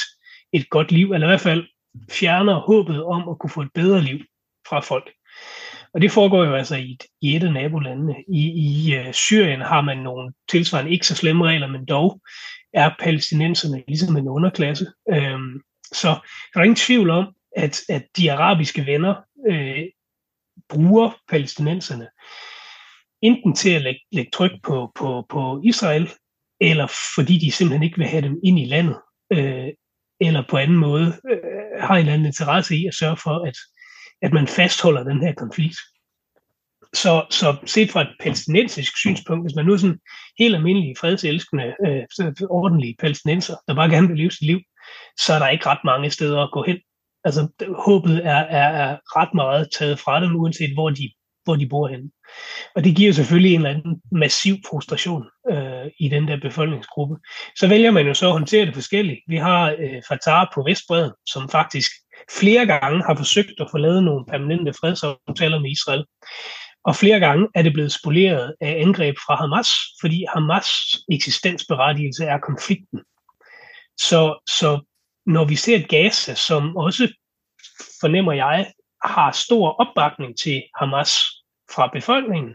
[0.52, 1.64] et godt liv, eller i hvert fald
[2.10, 4.18] fjerner håbet om at kunne få et bedre liv
[4.68, 5.10] fra folk.
[5.94, 8.14] Og det foregår jo altså i et, i et af nabolandene.
[8.28, 12.20] I, i uh, Syrien har man nogle tilsvarende ikke så slemme regler, men dog
[12.76, 14.86] er palæstinenserne ligesom en underklasse.
[15.12, 15.60] Øhm,
[15.92, 16.08] så
[16.54, 19.14] der er ingen tvivl om, at, at de arabiske venner
[19.48, 19.84] øh,
[20.68, 22.08] bruger palæstinenserne
[23.22, 26.10] enten til at lægge, lægge tryk på, på, på Israel,
[26.60, 28.96] eller fordi de simpelthen ikke vil have dem ind i landet,
[29.32, 29.68] øh,
[30.20, 33.56] eller på anden måde øh, har en eller anden interesse i at sørge for, at,
[34.22, 35.76] at man fastholder den her konflikt.
[36.94, 40.00] Så, så set fra et palæstinensisk synspunkt, hvis man nu er sådan
[40.38, 42.02] helt almindelige, fredselskende, øh,
[42.50, 44.60] ordentlige palæstinenser, der bare gerne vil leve sit liv,
[45.18, 46.78] så er der ikke ret mange steder at gå hen.
[47.24, 47.48] Altså
[47.86, 51.10] håbet er, er, er ret meget taget fra dem, uanset hvor de,
[51.44, 52.10] hvor de bor henne.
[52.74, 57.16] Og det giver selvfølgelig en eller anden massiv frustration øh, i den der befolkningsgruppe.
[57.56, 59.20] Så vælger man jo så at håndtere det forskelligt.
[59.28, 61.90] Vi har øh, Fatah på Vestbreden, som faktisk
[62.40, 66.04] flere gange har forsøgt at få lavet nogle permanente fredsaftaler med Israel.
[66.86, 69.68] Og flere gange er det blevet spoleret af angreb fra Hamas,
[70.00, 73.00] fordi Hamas' eksistensberettigelse er konflikten.
[73.98, 74.80] Så, så
[75.26, 77.14] når vi ser et Gaza, som også,
[78.00, 78.72] fornemmer jeg,
[79.04, 81.12] har stor opbakning til Hamas
[81.74, 82.54] fra befolkningen,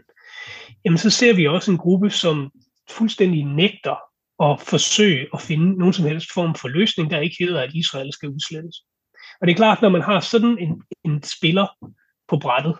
[0.84, 2.50] jamen så ser vi også en gruppe, som
[2.90, 3.96] fuldstændig nægter
[4.42, 8.12] at forsøge at finde nogen som helst form for løsning, der ikke hedder, at Israel
[8.12, 8.76] skal udslettes.
[9.40, 11.66] Og det er klart, når man har sådan en, en spiller
[12.28, 12.76] på brættet,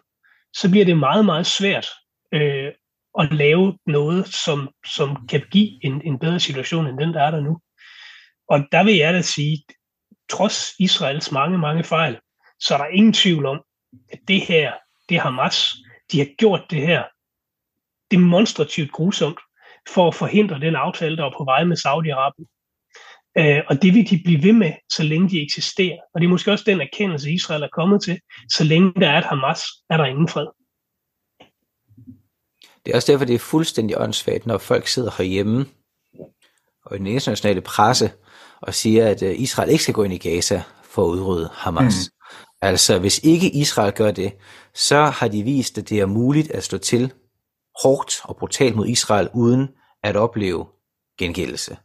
[0.54, 1.86] så bliver det meget, meget svært
[2.32, 2.72] øh,
[3.18, 7.30] at lave noget, som, som kan give en, en bedre situation end den, der er
[7.30, 7.60] der nu.
[8.48, 9.64] Og der vil jeg da sige,
[10.30, 12.18] trods Israels mange, mange fejl,
[12.60, 13.62] så er der ingen tvivl om,
[14.12, 14.72] at det her,
[15.08, 15.74] det er Hamas,
[16.12, 17.04] de har gjort det her
[18.10, 19.38] demonstrativt grusomt
[19.88, 22.61] for at forhindre den aftale, der var på vej med Saudi-Arabien.
[23.38, 25.98] Øh, og det vil de blive ved med, så længe de eksisterer.
[26.14, 28.20] Og det er måske også den erkendelse, Israel er kommet til.
[28.50, 30.46] Så længe der er et Hamas, er der ingen fred.
[32.84, 35.66] Det er også derfor, det er fuldstændig åndssvagt, når folk sidder herhjemme
[36.84, 38.10] og i den internationale presse
[38.60, 41.94] og siger, at øh, Israel ikke skal gå ind i Gaza for at udrydde Hamas.
[41.94, 42.36] Mm.
[42.62, 44.32] Altså, hvis ikke Israel gør det,
[44.74, 47.12] så har de vist, at det er muligt at stå til
[47.82, 49.68] hårdt og brutalt mod Israel, uden
[50.02, 50.66] at opleve
[51.18, 51.76] gengældelse.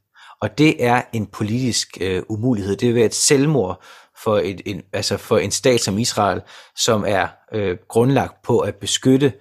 [0.41, 2.75] Og det er en politisk øh, umulighed.
[2.75, 3.83] Det vil være et selvmord
[4.23, 6.41] for, et, en, altså for en stat som Israel,
[6.75, 9.33] som er øh, grundlagt på at beskytte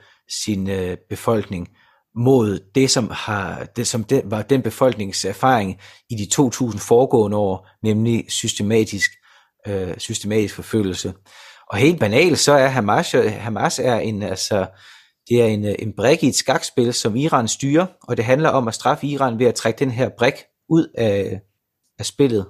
[0.42, 1.68] sin øh, befolkning
[2.16, 5.80] mod det, som, har, det, som det, var den befolknings erfaring
[6.10, 9.10] i de 2000 foregående år, nemlig systematisk,
[9.66, 11.14] øh, systematisk forfølgelse.
[11.70, 14.66] Og helt banalt, så er Hamas, Hamas er en, altså,
[15.28, 18.48] det er en, øh, en brik i et skakspil, som Iran styrer, og det handler
[18.48, 20.34] om at straffe Iran ved at trække den her brik
[20.68, 21.40] ud af,
[21.98, 22.46] af spillet.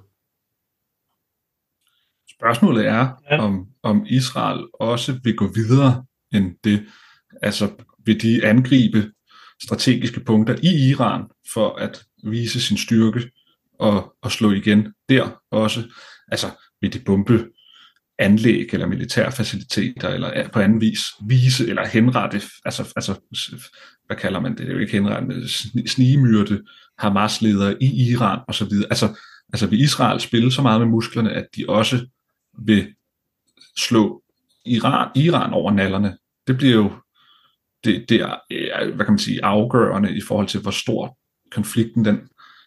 [2.31, 3.43] Spørgsmålet er, ja.
[3.43, 6.87] om, om Israel også vil gå videre end det.
[7.43, 9.13] Altså, vil de angribe
[9.63, 13.31] strategiske punkter i Iran for at vise sin styrke
[13.79, 15.93] og, og slå igen der også?
[16.29, 16.47] Altså,
[16.81, 17.51] vil de bombe
[18.19, 23.21] anlæg eller militærfaciliteter, eller på anden vis vise eller henrette, altså, altså
[24.07, 25.49] hvad kalder man det, det er jo ikke henrette,
[25.89, 26.63] snigemyrde
[26.99, 28.73] Hamas-ledere i Iran osv.
[28.91, 29.17] Altså,
[29.53, 32.07] altså vil Israel spille så meget med musklerne, at de også
[32.59, 32.95] vil
[33.77, 34.23] slå
[34.67, 36.17] Iran, Iran over nallerne?
[36.47, 36.93] Det bliver jo
[37.85, 41.19] det, det er, hvad kan man sige, afgørende i forhold til, hvor stor
[41.51, 42.21] konflikten den,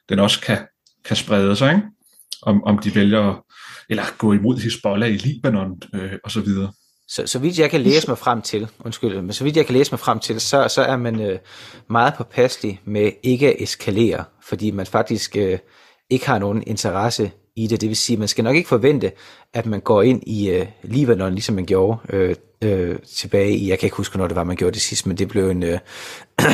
[0.09, 0.57] den også kan,
[1.05, 1.87] kan sprede sig, ikke?
[2.41, 3.45] Om, om de vælger
[3.89, 6.71] eller gå imod Hezbollah i Libanon øh, og så videre.
[7.07, 9.75] Så, så vidt jeg kan læse mig frem til, undskyld, men så vidt jeg kan
[9.75, 11.39] læse mig frem til, så, så er man øh,
[11.89, 15.59] meget påpasselig med ikke at eskalere, fordi man faktisk øh,
[16.09, 17.81] ikke har nogen interesse i det.
[17.81, 19.11] Det vil sige, man skal nok ikke forvente,
[19.53, 23.79] at man går ind i øh, Libanon, ligesom man gjorde øh, øh, tilbage i, jeg
[23.79, 25.79] kan ikke huske, når det var, man gjorde det sidst, men det blev en, øh,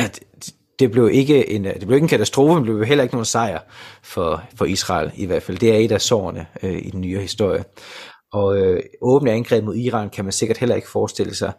[0.78, 3.24] det blev ikke en, det blev ikke en katastrofe, men det blev heller ikke nogen
[3.24, 3.60] sejr
[4.02, 5.58] for, for Israel i hvert fald.
[5.58, 7.64] Det er et af sårene øh, i den nye historie.
[8.32, 11.52] Og øh, åbne angreb mod Iran kan man sikkert heller ikke forestille sig.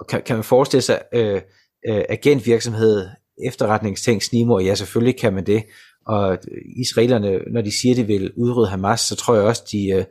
[0.00, 1.40] Og kan, kan man forestille sig øh,
[1.88, 3.08] øh, agentvirksomhed,
[3.46, 4.60] efterretningsting, snimor?
[4.60, 5.62] Ja, selvfølgelig kan man det.
[6.06, 6.38] Og
[6.80, 10.04] israelerne, når de siger, de vil udrydde Hamas, så tror jeg også, de øh,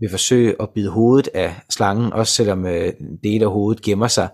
[0.00, 2.92] vil forsøge at bide hovedet af slangen, også selvom øh,
[3.24, 4.28] dele af hovedet gemmer sig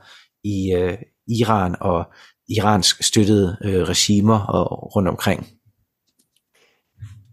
[0.44, 0.98] i øh,
[1.40, 2.04] Iran og
[2.48, 5.46] iransk støttede øh, regimer og rundt omkring?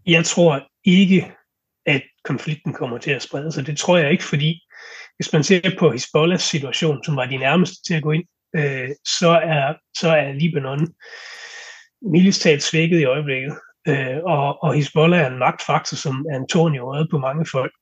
[0.06, 1.32] Jeg tror ikke,
[1.86, 3.66] at konflikten kommer til at sprede sig.
[3.66, 4.60] Det tror jeg ikke, fordi
[5.16, 8.24] hvis man ser på Hezbollahs situation, som var de nærmeste til at gå ind,
[8.56, 8.88] øh,
[9.18, 10.88] så, er, så er Libanon
[12.02, 13.54] militært svækket i øjeblikket.
[13.88, 17.46] Øh, og, og Hezbollah er en magtfaktor, som er en tårn i øjet på mange
[17.46, 17.72] folk.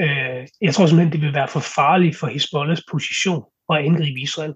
[0.00, 4.54] Øh, jeg tror simpelthen, det vil være for farligt for Hezbollahs position at angribe Israel.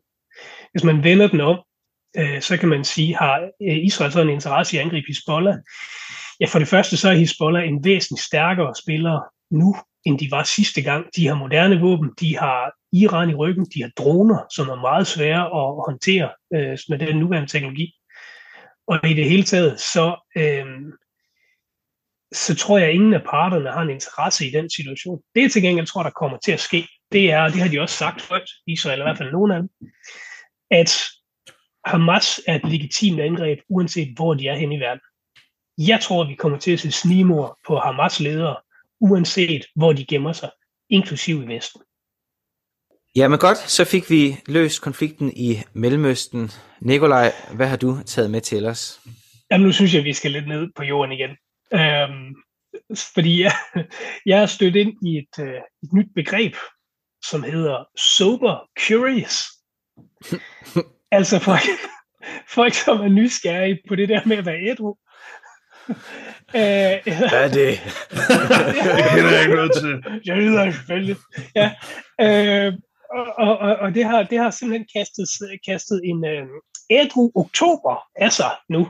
[0.73, 1.59] Hvis man vender den om,
[2.17, 5.57] øh, så kan man sige, har øh, Israel så en interesse i at angribe Hezbollah?
[6.41, 10.43] Ja, for det første så er Hezbollah en væsentligt stærkere spiller nu, end de var
[10.43, 11.07] sidste gang.
[11.17, 15.07] De har moderne våben, de har Iran i ryggen, de har droner, som er meget
[15.07, 17.95] svære at håndtere øh, med den nuværende teknologi.
[18.87, 20.67] Og i det hele taget, så, øh,
[22.33, 25.21] så tror jeg, at ingen af parterne har en interesse i den situation.
[25.35, 27.69] Det jeg til gengæld tror, der kommer til at ske, det er, og det har
[27.69, 29.69] de også sagt højt, Israel i hvert fald nogen af dem,
[30.71, 31.05] at
[31.85, 35.01] Hamas er et legitimt angreb, uanset hvor de er hen i verden.
[35.78, 38.57] Jeg tror, vi kommer til at se snimor på Hamas ledere,
[39.01, 40.51] uanset hvor de gemmer sig,
[40.91, 41.81] inklusiv i Vesten.
[43.16, 46.51] Ja, men godt, så fik vi løst konflikten i Mellemøsten.
[46.81, 49.01] Nikolaj, hvad har du taget med til os?
[49.51, 51.31] Jamen, nu synes jeg, vi skal lidt ned på jorden igen.
[51.74, 52.35] Øhm,
[53.14, 53.53] fordi jeg,
[54.26, 56.55] jeg er stødt ind i et, øh, et nyt begreb,
[57.24, 59.45] som hedder sober curious.
[61.13, 61.63] Altså folk,
[62.57, 64.95] folk, som er nysgerrige på det der med at være ædru.
[66.53, 67.81] Hvad er det?
[68.97, 70.21] det kender jeg ikke noget til.
[70.27, 71.17] Jeg lyder selvfølgelig.
[71.55, 71.71] Ja.
[72.21, 72.73] Øh,
[73.39, 75.29] og, og, og det, har, det har simpelthen kastet,
[75.69, 76.47] kastet en øh,
[76.91, 78.89] ædru oktober af sig nu.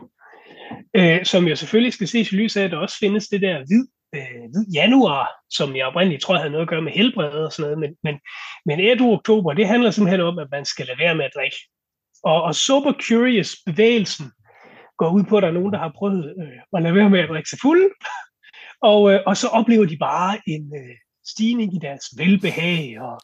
[0.96, 3.64] Øh, som jeg selvfølgelig skal ses i lyset af, at der også findes det der
[3.66, 7.62] hvid øh, januar, som jeg oprindeligt tror havde noget at gøre med helbred og sådan
[7.62, 8.20] noget, men, men,
[8.66, 11.56] men ædru oktober, det handler simpelthen om, at man skal lade være med at drikke.
[12.22, 14.26] Og, og Sober Curious bevægelsen
[14.98, 17.20] går ud på, at der er nogen, der har prøvet øh, at lade være med
[17.20, 17.92] at drikke sig fuld,
[18.82, 20.96] og, øh, og så oplever de bare en øh,
[21.26, 23.20] stigning i deres velbehag, og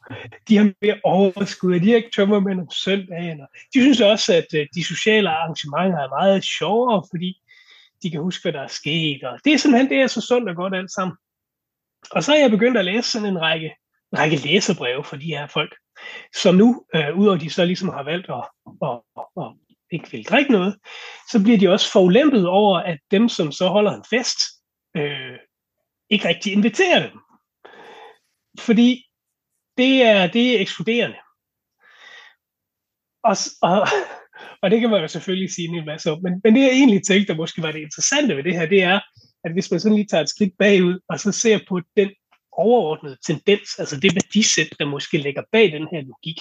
[0.48, 3.40] de har mere overskud, og de har ikke tømmermænd om søndagen.
[3.40, 7.42] Og de synes også, at øh, de sociale arrangementer er meget sjovere, fordi
[8.02, 9.24] de kan huske, hvad der er sket.
[9.24, 11.16] Og det er simpelthen det er så sundt og godt alt sammen.
[12.10, 13.74] Og så er jeg begyndt at læse sådan en række,
[14.12, 15.74] en række læserbreve for de her folk,
[16.34, 18.44] så nu, øh, udover de så ligesom har valgt at,
[18.82, 19.52] at, at, at
[19.90, 20.76] ikke vil drikke noget,
[21.30, 24.38] så bliver de også forulempet over, at dem, som så holder en fest,
[24.96, 25.38] øh,
[26.10, 27.20] ikke rigtig inviterer dem.
[28.60, 29.04] Fordi
[29.78, 31.16] det er, det er ekskluderende.
[33.24, 33.88] Og, og,
[34.62, 36.22] og det kan man jo selvfølgelig sige en masse om.
[36.22, 38.82] Men, men det jeg egentlig tænkte, der måske var det interessante ved det her, det
[38.82, 39.00] er,
[39.44, 42.10] at hvis man sådan lige tager et skridt bagud, og så ser på den
[42.58, 46.40] overordnede tendens, altså det værdisæt, der måske ligger bag den her logik,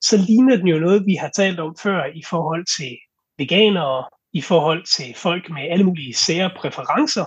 [0.00, 2.96] så ligner den jo noget, vi har talt om før i forhold til
[3.38, 7.24] veganere, i forhold til folk med alle mulige sære præferencer,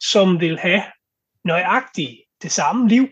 [0.00, 0.82] som vil have
[1.44, 3.08] nøjagtigt det samme liv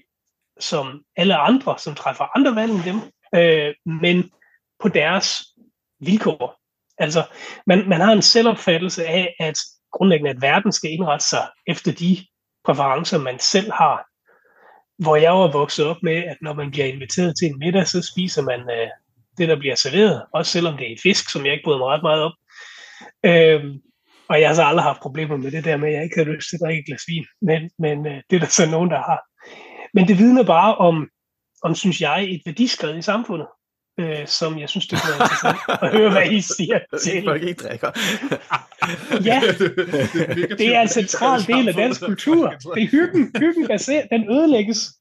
[0.60, 3.00] som alle andre, som træffer andre valg end dem,
[3.34, 4.30] øh, men
[4.80, 5.42] på deres
[6.00, 6.60] vilkår.
[6.98, 7.24] Altså,
[7.66, 9.58] man, man har en selvopfattelse af, at
[9.92, 12.26] grundlæggende, at verden skal indrette sig efter de
[12.66, 14.06] præferencer, man selv har.
[14.98, 18.02] Hvor jeg var vokset op med, at når man bliver inviteret til en middag, så
[18.12, 18.88] spiser man øh,
[19.38, 22.02] det, der bliver serveret, også selvom det er fisk, som jeg ikke bryder mig ret
[22.02, 22.34] meget om.
[23.24, 23.80] Øhm,
[24.28, 26.32] og jeg har så aldrig haft problemer med det der med, at jeg ikke havde
[26.32, 27.26] lyst til at drikke et glas vin.
[27.42, 29.20] Men, men øh, det er der så nogen, der har.
[29.94, 31.08] Men det vidner bare om,
[31.62, 33.46] om synes jeg, et værdiskred i samfundet
[34.00, 37.22] øh, som jeg synes, det kunne være interessant at høre, hvad I siger til.
[37.24, 37.90] Folk ikke drikker.
[39.24, 39.40] ja,
[40.60, 42.54] det er en central del af dansk kultur.
[42.74, 44.92] Det er hyggen, hyggen ser, den ødelægges.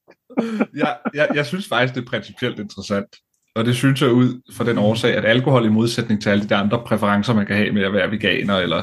[0.76, 3.16] ja, jeg, jeg synes faktisk, det er principielt interessant.
[3.54, 6.54] Og det synes jeg ud fra den årsag, at alkohol i modsætning til alle de
[6.54, 8.82] andre præferencer, man kan have med at være veganer eller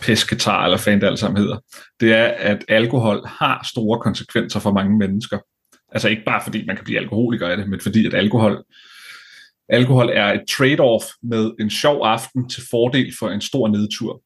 [0.00, 1.58] pesketar eller fan det alt sammen hedder,
[2.00, 5.38] det er, at alkohol har store konsekvenser for mange mennesker.
[5.92, 8.64] Altså ikke bare fordi man kan blive alkoholiker af det, men fordi at alkohol
[9.68, 14.22] alkohol er et trade-off med en sjov aften til fordel for en stor nedtur.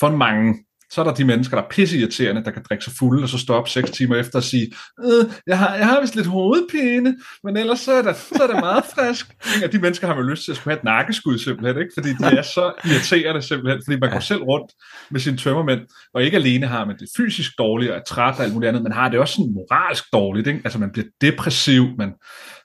[0.00, 0.54] For mange,
[0.92, 3.38] så er der de mennesker, der er pisseirriterende, der kan drikke sig fulde, og så
[3.38, 4.72] stå op seks timer efter og sige,
[5.04, 8.46] øh, jeg, har, jeg har vist lidt hovedpine, men ellers så er, det, så er
[8.46, 9.26] det meget frisk.
[9.64, 11.92] Og de mennesker har man lyst til at skulle have et nakkeskud simpelthen, ikke?
[11.96, 14.72] fordi de er så irriterende simpelthen, fordi man går selv rundt
[15.10, 15.80] med sine tømmermænd,
[16.14, 18.82] og ikke alene har man det fysisk dårligt og er træt og alt muligt andet,
[18.82, 20.46] men har det også sådan moralsk dårligt.
[20.46, 20.60] Ikke?
[20.64, 22.12] Altså man bliver depressiv, man,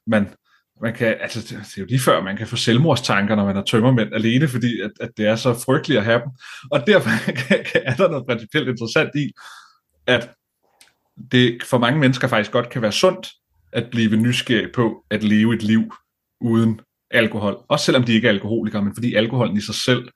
[0.08, 0.28] man,
[0.82, 3.64] man kan, altså, det er jo lige før, man kan få selvmordstanker, når man er
[3.64, 6.30] tømmermænd alene, fordi at, at det er så frygteligt at have dem.
[6.72, 7.10] Og derfor
[7.48, 9.32] kan, kan, er der noget principielt interessant i,
[10.08, 10.30] at
[11.32, 13.30] det for mange mennesker faktisk godt kan være sundt
[13.74, 15.94] at blive nysgerrig på at leve et liv
[16.42, 17.58] uden alkohol.
[17.68, 20.10] Også selvom de ikke er alkoholikere, men fordi alkoholen i sig selv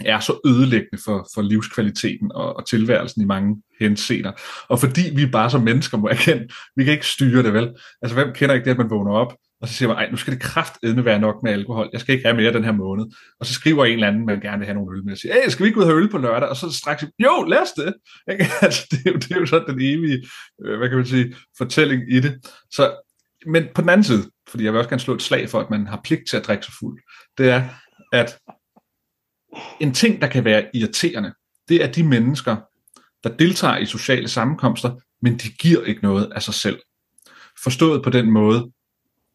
[0.00, 4.32] er så ødelæggende for, for livskvaliteten og, og tilværelsen i mange henseender.
[4.68, 7.74] Og fordi vi bare som mennesker må erkende, vi kan ikke styre det vel.
[8.02, 10.16] Altså hvem kender ikke det, at man vågner op, og så siger man, ej, nu
[10.16, 11.90] skal det kraftedme være nok med alkohol.
[11.92, 13.04] Jeg skal ikke have mere den her måned.
[13.40, 15.34] Og så skriver en eller anden, man gerne vil have nogle øl med, og siger,
[15.34, 16.48] hey, skal vi ikke ud og have øl på lørdag?
[16.48, 17.94] Og så straks, jo, lad os det.
[18.62, 20.28] altså, det, er jo, det er jo sådan den evige,
[20.64, 22.46] øh, hvad kan man sige, fortælling i det.
[22.70, 22.96] Så,
[23.46, 25.70] men på den anden side, fordi jeg vil også gerne slå et slag for, at
[25.70, 27.00] man har pligt til at drikke sig fuld,
[27.38, 27.68] det er,
[28.12, 28.38] at
[29.80, 31.32] en ting, der kan være irriterende,
[31.68, 32.56] det er de mennesker,
[33.24, 36.80] der deltager i sociale sammenkomster, men de giver ikke noget af sig selv.
[37.62, 38.72] Forstået på den måde,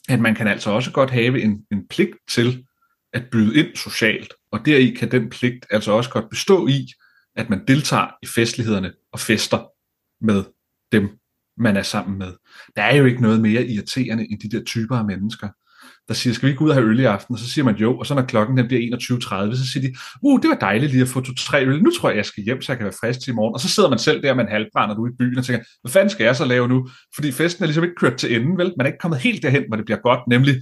[0.07, 2.65] at man kan altså også godt have en, en pligt til
[3.13, 6.87] at byde ind socialt, og deri kan den pligt altså også godt bestå i,
[7.35, 9.65] at man deltager i festlighederne og fester
[10.25, 10.43] med
[10.91, 11.19] dem,
[11.57, 12.33] man er sammen med.
[12.75, 15.49] Der er jo ikke noget mere irriterende end de der typer af mennesker,
[16.07, 17.33] der siger, skal vi ikke ud og have øl i aften?
[17.33, 19.95] Og så siger man jo, og så når klokken den bliver 21.30, så siger de,
[20.21, 21.83] uh, det var dejligt lige at få to-tre øl.
[21.83, 23.53] Nu tror jeg, jeg skal hjem, så jeg kan være frisk til i morgen.
[23.53, 25.91] Og så sidder man selv der med en halvbrænder ude i byen og tænker, hvad
[25.91, 26.89] fanden skal jeg så lave nu?
[27.15, 28.73] Fordi festen er ligesom ikke kørt til enden, vel?
[28.77, 30.55] Man er ikke kommet helt derhen, hvor det bliver godt, nemlig,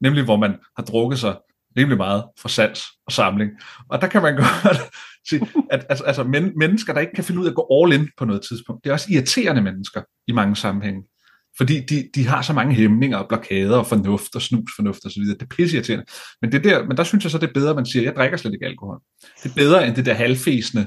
[0.00, 1.36] nemlig hvor man har drukket sig
[1.76, 3.50] rimelig meget for sans og samling.
[3.90, 4.80] Og der kan man godt
[5.28, 7.92] sige, at altså, altså men, mennesker, der ikke kan finde ud af at gå all
[8.00, 11.02] in på noget tidspunkt, det er også irriterende mennesker i mange sammenhænge.
[11.56, 15.22] Fordi de, de har så mange hæmninger og blokader og fornuft og snusfornuft osv.
[15.22, 16.04] Det er pisseirriterende.
[16.42, 18.16] Men, det der, men der synes jeg så, det er bedre, at man siger, jeg
[18.16, 19.00] drikker slet ikke alkohol.
[19.42, 20.86] Det er bedre end det der halvfæsende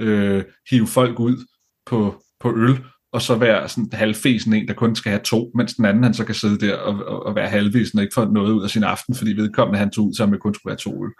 [0.00, 1.46] øh, hive folk ud
[1.86, 2.78] på, på øl,
[3.12, 6.14] og så være sådan halvfesen en, der kun skal have to, mens den anden han
[6.14, 8.70] så kan sidde der og, og, og være halvvisen og ikke få noget ud af
[8.70, 11.10] sin aften, fordi vedkommende han tog ud, så han kun skulle have to øl.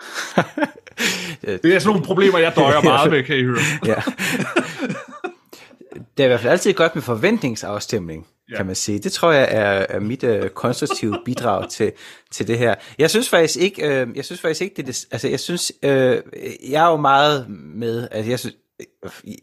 [1.62, 3.58] det er sådan nogle problemer, jeg døjer meget med, kan I høre.
[3.86, 4.02] ja.
[6.18, 8.56] Det er i hvert fald altid godt med forventningsafstemning, ja.
[8.56, 8.98] kan man sige.
[8.98, 11.92] Det tror jeg er, er mit uh, konstruktive bidrag til,
[12.32, 12.74] til det her.
[12.98, 15.90] Jeg synes faktisk ikke, uh, jeg synes faktisk ikke det, det altså jeg synes, uh,
[16.70, 18.56] jeg er jo meget med, altså jeg synes,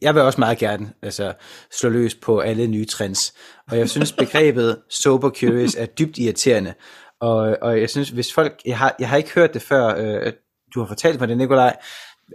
[0.01, 1.33] jeg vil også meget gerne altså,
[1.71, 3.33] slå løs på alle nye trends.
[3.71, 6.73] Og jeg synes, begrebet sober curious er dybt irriterende.
[7.21, 10.33] Og, og jeg synes, hvis folk, jeg har, jeg har ikke hørt det før, øh,
[10.75, 11.75] du har fortalt mig det, Nikolaj,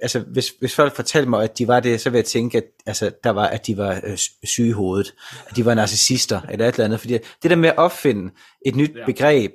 [0.03, 2.65] altså hvis, hvis folk fortalte mig, at de var det, så vil jeg tænke, at,
[2.87, 5.15] altså, der var, at de var øh, syge i hovedet,
[5.49, 8.33] at de var narcissister, eller et eller andet, fordi det der med at opfinde
[8.67, 9.07] et nyt ja.
[9.07, 9.53] begreb,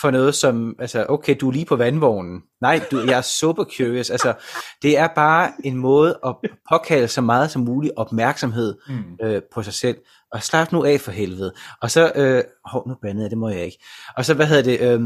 [0.00, 2.42] for noget som, altså, okay, du er lige på vandvognen.
[2.60, 4.10] Nej, du, jeg er super curious.
[4.10, 4.34] Altså,
[4.82, 6.36] det er bare en måde at
[6.70, 9.26] påkalde så meget som muligt opmærksomhed mm.
[9.26, 9.96] øh, på sig selv.
[10.32, 11.52] Og slap nu af for helvede.
[11.82, 13.78] Og så, øh, hov, nu bandede jeg, det må jeg ikke.
[14.16, 15.00] Og så, hvad hedder det, øh,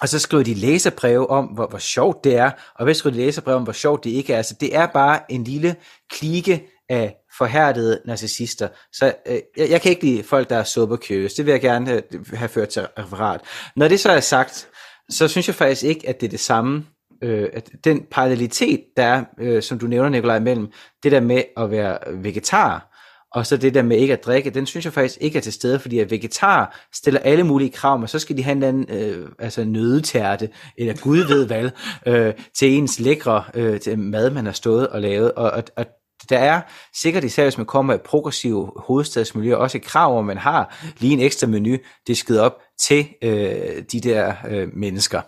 [0.00, 3.20] og så skriver de læserbreve om, hvor, hvor sjovt det er, og hvad skriver de
[3.20, 4.36] læserbreve om, hvor sjovt det ikke er.
[4.36, 5.76] Altså, det er bare en lille
[6.10, 8.68] klike af forhærdede narcissister.
[8.92, 11.34] Så øh, jeg, jeg kan ikke lide folk, der er super curious.
[11.34, 12.02] Det vil jeg gerne have,
[12.34, 13.40] have ført til referat.
[13.76, 14.68] Når det så er sagt,
[15.10, 16.86] så synes jeg faktisk ikke, at det er det samme,
[17.22, 20.72] øh, at den parallelitet, der er, øh, som du nævner, Nikolaj, mellem
[21.02, 22.91] det der med at være vegetar,
[23.34, 25.52] og så det der med ikke at drikke, den synes jeg faktisk ikke er til
[25.52, 28.86] stede, fordi at vegetar stiller alle mulige krav, men så skal de have en anden
[28.88, 31.70] øh, altså nødetærte, eller gud ved hvad,
[32.06, 35.86] øh, til ens lækre øh, til mad, man har stået og lavet, og, og, og
[36.28, 36.60] der er
[36.94, 41.12] sikkert især, hvis man kommer i progressiv hovedstadsmiljø, også et krav, om man har lige
[41.12, 45.20] en ekstra menu det disket op til øh, de der øh, mennesker.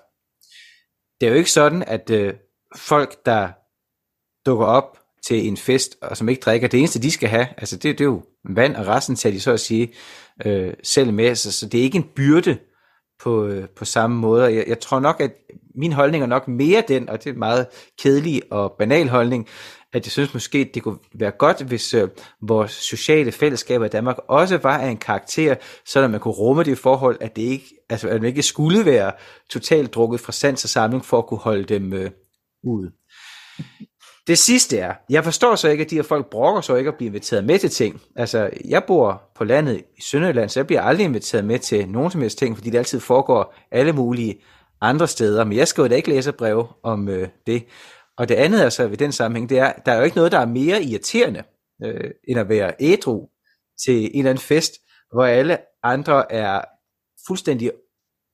[1.20, 2.34] Det er jo ikke sådan, at øh,
[2.76, 3.48] folk, der
[4.46, 7.76] dukker op til en fest, og som ikke drikker, det eneste de skal have, altså
[7.76, 9.92] det, det er jo vand, og resten tager de så at sige
[10.46, 12.58] øh, selv med, så, så det er ikke en byrde
[13.22, 14.54] på, øh, på samme måde.
[14.54, 15.32] Jeg, jeg tror nok, at
[15.74, 17.66] min holdning er nok mere den, og det er en meget
[18.02, 19.48] kedelig og banal holdning,
[19.92, 22.08] at jeg synes måske, det kunne være godt, hvis øh,
[22.42, 25.54] vores sociale fællesskaber i Danmark også var af en karakter,
[25.86, 29.12] så man kunne rumme det forhold, at det ikke, altså, at man ikke skulle være
[29.50, 32.10] totalt drukket fra sans og samling for at kunne holde dem øh,
[32.64, 32.90] ud.
[34.26, 36.96] Det sidste er, jeg forstår så ikke, at de her folk brokker så ikke at
[36.96, 38.00] blive inviteret med til ting.
[38.16, 42.10] Altså, jeg bor på landet i Sønderjylland, så jeg bliver aldrig inviteret med til nogen
[42.10, 44.40] som helst ting, fordi det altid foregår alle mulige
[44.80, 45.44] andre steder.
[45.44, 47.64] Men jeg skal jo da ikke læse brev om øh, det.
[48.16, 50.32] Og det andet er så ved den sammenhæng, det er, der er jo ikke noget,
[50.32, 51.42] der er mere irriterende,
[51.84, 53.28] øh, end at være ædru
[53.84, 54.72] til en eller anden fest,
[55.12, 56.60] hvor alle andre er
[57.26, 57.72] fuldstændig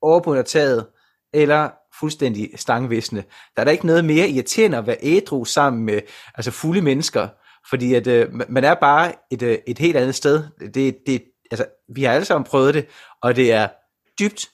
[0.03, 0.86] overbundet taget,
[1.34, 1.70] eller
[2.01, 3.24] fuldstændig stangvisne.
[3.57, 6.01] Der er der ikke noget mere irriterende at være ædru sammen med
[6.34, 7.28] altså fulde mennesker,
[7.70, 10.44] fordi at, øh, man er bare et, øh, et helt andet sted.
[10.74, 12.86] Det, det, altså, vi har alle sammen prøvet det,
[13.22, 13.68] og det er
[14.20, 14.51] dybt,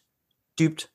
[0.58, 0.88] dybt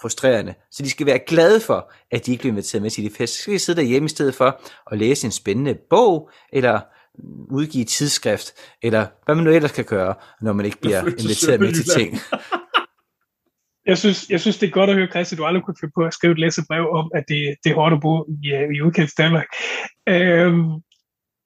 [0.00, 0.54] frustrerende.
[0.70, 3.34] Så de skal være glade for, at de ikke bliver inviteret med til de fest.
[3.34, 4.60] Så skal de sidde derhjemme i stedet for
[4.92, 6.80] at læse en spændende bog, eller
[7.50, 8.52] udgive et tidsskrift,
[8.82, 12.18] eller hvad man nu ellers kan gøre, når man ikke bliver inviteret med til ting.
[13.86, 16.04] Jeg synes, jeg synes, det er godt at høre, Christian, du aldrig kunne finde på
[16.04, 18.80] at skrive et læsebrev om, at det, det er hårdt at bo i, øh, i
[18.80, 19.46] udkants Danmark.
[20.08, 20.70] Øhm,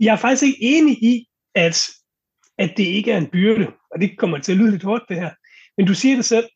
[0.00, 1.88] jeg er faktisk ikke enig i, at,
[2.58, 5.16] at det ikke er en byrde, og det kommer til at lyde lidt hårdt, det
[5.16, 5.30] her.
[5.76, 6.48] Men du siger det selv,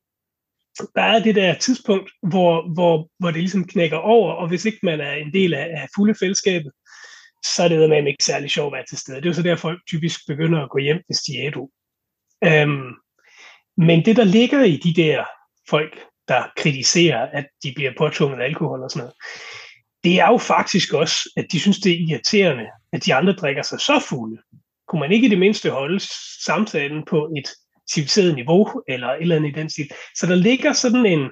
[0.95, 4.78] der er det der tidspunkt, hvor, hvor, hvor det ligesom knækker over, og hvis ikke
[4.82, 6.72] man er en del af, af fulde fællesskabet,
[7.45, 9.16] så er det med ikke særlig sjovt at være til stede.
[9.16, 11.68] Det er jo så der, folk typisk begynder at gå hjem, hvis de er du.
[12.45, 12.93] Øhm,
[13.76, 15.24] men det, der ligger i de der
[15.69, 15.99] folk,
[16.29, 19.15] der kritiserer, at de bliver påtvunget alkohol og sådan noget,
[20.05, 23.62] det er jo faktisk også, at de synes, det er irriterende, at de andre drikker
[23.62, 24.43] sig så fulde.
[24.89, 26.01] Kunne man ikke i det mindste holde
[26.45, 27.49] samtalen på et
[27.93, 29.91] civiliseret niveau, eller et eller andet i den stil.
[30.15, 31.31] Så der ligger sådan en,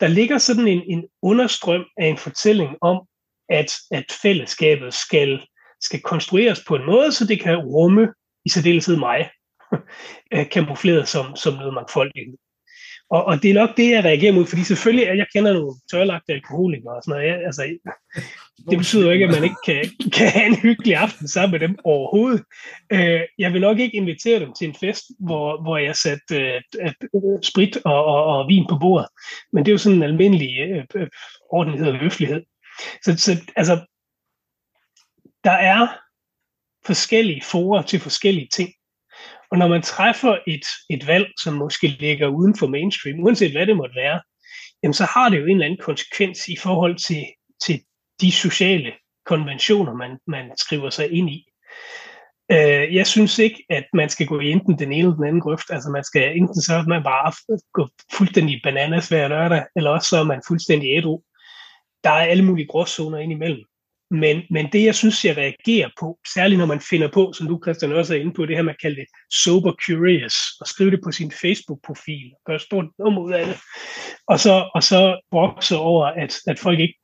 [0.00, 3.06] der ligger sådan en, en understrøm af en fortælling om,
[3.48, 5.46] at, at fællesskabet skal,
[5.80, 8.08] skal konstrueres på en måde, så det kan rumme
[8.44, 9.30] i særdeleshed mig,
[10.54, 12.36] kamufleret som, som noget mangfoldighed.
[13.10, 15.72] Og, og det er nok det, jeg reagerer mod, fordi selvfølgelig, at jeg kender nogle
[15.90, 17.28] tørlagte alkoholikere og sådan noget.
[17.28, 17.78] Jeg, altså,
[18.70, 21.68] det betyder jo ikke, at man ikke kan, kan have en hyggelig aften sammen med
[21.68, 22.42] dem overhovedet.
[22.92, 26.92] Øh, jeg vil nok ikke invitere dem til en fest, hvor, hvor jeg satte øh,
[27.42, 29.08] sprit og, og, og vin på bordet.
[29.52, 31.08] Men det er jo sådan en almindelig øh, øh
[31.50, 32.42] ordentlighed og høflighed.
[33.04, 33.86] Så, så altså,
[35.44, 35.88] der er
[36.86, 38.70] forskellige forer til forskellige ting.
[39.50, 43.66] Og når man træffer et, et valg, som måske ligger uden for mainstream, uanset hvad
[43.66, 44.20] det måtte være,
[44.82, 47.24] jamen så har det jo en eller anden konsekvens i forhold til,
[47.64, 47.80] til
[48.20, 48.92] de sociale
[49.26, 51.46] konventioner, man, man skriver sig ind i.
[52.52, 55.40] Øh, jeg synes ikke, at man skal gå i enten den ene eller den anden
[55.40, 55.70] grøft.
[55.70, 57.32] Altså man skal enten så man bare
[57.72, 61.22] gå fuldstændig bananas hver lørdag, eller også så er man fuldstændig ædru.
[62.04, 63.64] Der er alle mulige gråzoner ind imellem.
[64.14, 67.60] Men, men det, jeg synes, jeg reagerer på, særligt når man finder på, som du,
[67.64, 69.06] Christian, også er inde på, det her man kalder det
[69.44, 73.56] sober curious, og skrive det på sin Facebook-profil, og gøre stort nummer ud af det,
[74.28, 76.98] og så, og så brokse over, at, at folk ikke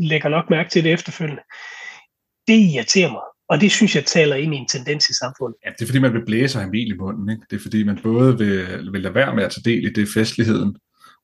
[0.00, 1.42] lægger nok mærke til det efterfølgende.
[2.48, 5.56] Det irriterer mig, og det synes jeg taler ind i en tendens i samfundet.
[5.64, 7.30] Ja, det er fordi, man vil blæse ham i munden.
[7.30, 7.42] Ikke?
[7.50, 10.08] Det er fordi, man både vil, vil lade være med at tage del i det
[10.14, 10.76] festligheden,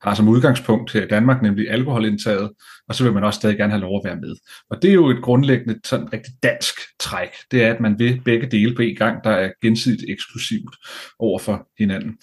[0.03, 2.51] har som udgangspunkt her i Danmark, nemlig alkoholindtaget,
[2.89, 4.35] og så vil man også stadig gerne have lov at være med.
[4.71, 8.21] Og det er jo et grundlæggende sådan rigtig dansk træk, det er, at man vil
[8.25, 10.77] begge dele på en gang, der er gensidigt eksklusivt
[11.19, 12.19] over for hinanden.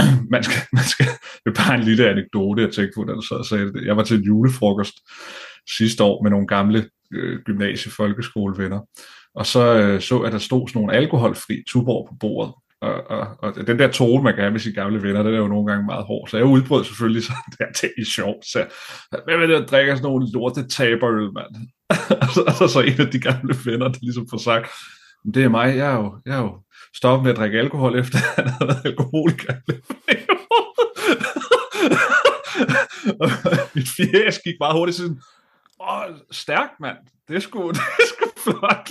[0.34, 1.06] man skal, man skal,
[1.44, 3.84] det er bare en lille anekdote, jeg tænkte på, da du så sagde det.
[3.84, 4.94] Jeg var til en julefrokost
[5.76, 8.80] sidste år med nogle gamle øh, gymnasie-folkeskolevenner,
[9.34, 12.54] og så øh, så, at der stod sådan nogle alkoholfri tuborg på bordet,
[12.86, 15.38] og, og, og den der tone, man kan have med sine gamle venner, den er
[15.38, 16.28] jo nogle gange meget hård.
[16.28, 18.34] Så jeg udbrød selvfølgelig sådan der ting i sjov.
[18.42, 18.66] Så
[19.10, 21.54] hvad med det, der drikker sådan nogle lorte taberøl, mand?
[22.22, 24.66] og, så, og så, så en af de gamle venner, der ligesom får sagt,
[25.34, 26.58] det er mig, jeg er jo, jeg er jo
[26.96, 29.54] stoppet med at drikke alkohol, efter han havde været alkoholiker.
[33.20, 33.30] og
[33.74, 35.20] mit fjæs gik bare hurtigt sådan,
[35.80, 36.96] åh, stærk mand,
[37.28, 38.90] det er sgu, det er sgu flot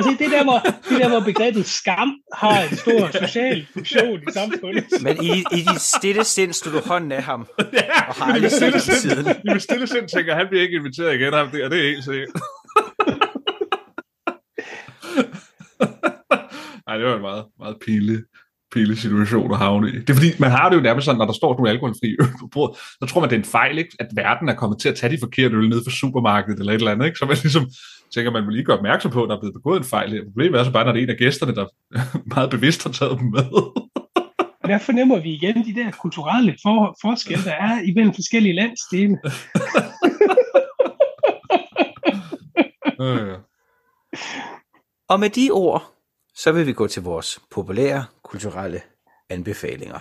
[0.00, 4.32] Altså, det der, hvor, det der, hvor begrebet skam har en stor social funktion i
[4.32, 4.84] samfundet.
[5.02, 8.50] Men i, i dit stille sind stod du hånden af ham, ja, og har aldrig
[8.50, 9.26] set ham siden.
[9.44, 12.04] I mit stille sind tænker, han bliver ikke inviteret igen, ham der, det er helt
[12.04, 12.28] sikkert.
[16.88, 18.18] Ej, det var en meget, meget pinlig,
[18.72, 19.92] pinlig situation at havne i.
[19.92, 22.28] Det er fordi, man har det jo nærmest sådan, når der står nogle alkoholfri øl
[22.40, 23.96] på bordet, så tror man, det er en fejl, ikke?
[23.98, 26.78] at verden er kommet til at tage de forkerte øl ned fra supermarkedet eller et
[26.78, 27.06] eller andet.
[27.06, 27.18] Ikke?
[27.18, 27.70] Så man ligesom
[28.14, 30.24] tænker, man vil lige gøre opmærksom på, at der er blevet begået en fejl her.
[30.24, 31.66] Problemet er så bare, når det er en af gæsterne, der
[32.34, 33.44] meget bevidst har taget dem med.
[34.62, 39.18] Og der fornemmer vi igen de der kulturelle for- forskelle, der er imellem forskellige landsdele.
[43.00, 43.34] øh, ja.
[45.08, 45.92] Og med de ord,
[46.34, 48.80] så vil vi gå til vores populære kulturelle
[49.28, 49.98] anbefalinger.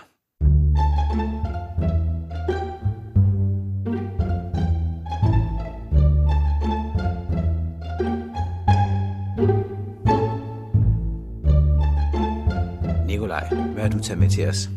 [13.29, 14.69] Nikolaj, hvad har du taget med til os?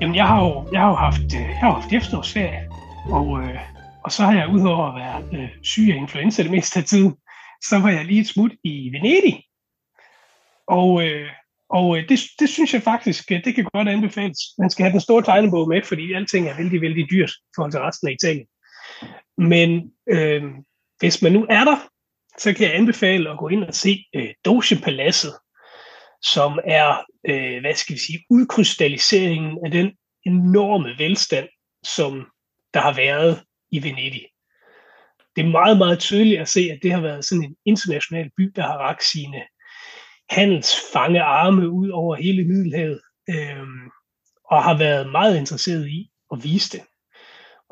[0.00, 2.68] Jamen, jeg har jo, jeg har jo haft, øh, jeg har haft efterårsferie,
[3.10, 3.58] og, øh,
[4.04, 7.14] og så har jeg udover at være øh, syg af influenza det meste af tiden,
[7.68, 9.44] så var jeg lige et smut i Venedig.
[10.66, 11.28] Og, øh,
[11.70, 14.38] og øh, det, det synes jeg faktisk, øh, det kan godt anbefales.
[14.58, 17.72] Man skal have den store tegnebog med, fordi alting er vældig, vældig dyrt i forhold
[17.72, 18.46] til resten af Italien.
[19.38, 20.42] Men øh,
[20.98, 21.76] hvis man nu er der,
[22.38, 25.32] så kan jeg anbefale at gå ind og se øh, Dogepaladset,
[26.22, 29.92] som er, øh, hvad skal vi sige, udkrystalliseringen af den
[30.26, 31.48] enorme velstand,
[31.84, 32.26] som
[32.74, 34.26] der har været i Venedig.
[35.36, 38.52] Det er meget, meget tydeligt at se, at det har været sådan en international by,
[38.56, 39.42] der har rakt sine
[40.30, 43.00] handelsfange arme ud over hele Middelhavet,
[43.30, 43.66] øh,
[44.50, 46.86] og har været meget interesseret i at vise det.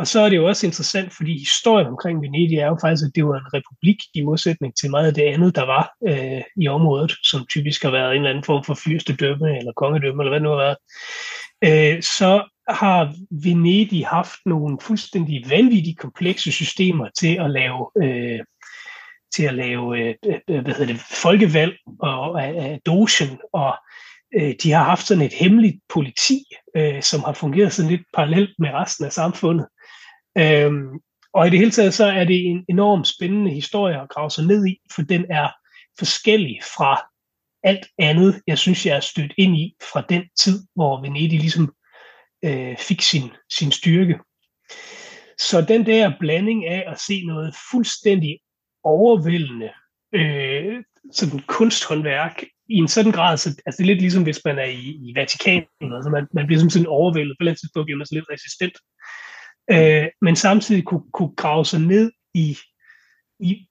[0.00, 3.14] Og så er det jo også interessant, fordi historien omkring Venedig er jo faktisk, at
[3.14, 6.68] det var en republik i modsætning til meget af det andet, der var øh, i
[6.68, 10.40] området, som typisk har været en eller anden form for fyrstedømme eller kongedømme, eller hvad
[10.40, 10.78] det nu har været.
[11.68, 18.40] Øh, så har Venedig haft nogle fuldstændig vanvittige komplekse systemer til at lave øh,
[19.34, 20.14] til at lave øh,
[20.48, 23.74] øh hvad hedder det, folkevalg og af, dogen, og
[24.38, 26.44] øh, de har haft sådan et hemmeligt politi,
[26.76, 29.66] øh, som har fungeret sådan lidt parallelt med resten af samfundet.
[30.38, 31.00] Øhm,
[31.32, 34.46] og i det hele taget så er det en enormt spændende historie at grave sig
[34.46, 35.48] ned i, for den er
[35.98, 37.02] forskellig fra
[37.62, 41.74] alt andet, jeg synes, jeg er stødt ind i fra den tid, hvor Venedig ligesom
[42.44, 44.18] øh, fik sin, sin styrke.
[45.38, 48.40] Så den der blanding af at se noget fuldstændig
[48.84, 49.70] overvældende
[50.14, 54.58] øh, sådan kunsthåndværk i en sådan grad, så, altså det er lidt ligesom hvis man
[54.58, 58.06] er i, i Vatikanen, altså man, man bliver sådan overvældet, på et tidspunkt bliver man
[58.06, 58.76] så lidt resistent
[59.70, 62.58] øh, men samtidig kunne, kunne grave sig ned i,
[63.40, 63.68] i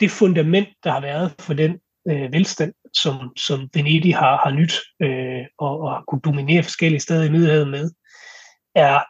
[0.00, 4.74] det fundament, der har været for den øh, velstand, som, som Venedig har, har nyt
[5.02, 7.90] øh, og, og har kunne dominere forskellige steder i Middelhavet med,
[8.74, 9.00] er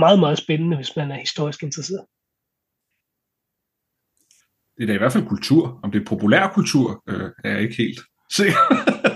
[0.00, 2.06] meget, meget spændende, hvis man er historisk interesseret.
[4.76, 5.80] Det er da i hvert fald kultur.
[5.82, 8.58] Om det er populær kultur, øh, er jeg ikke helt sikker.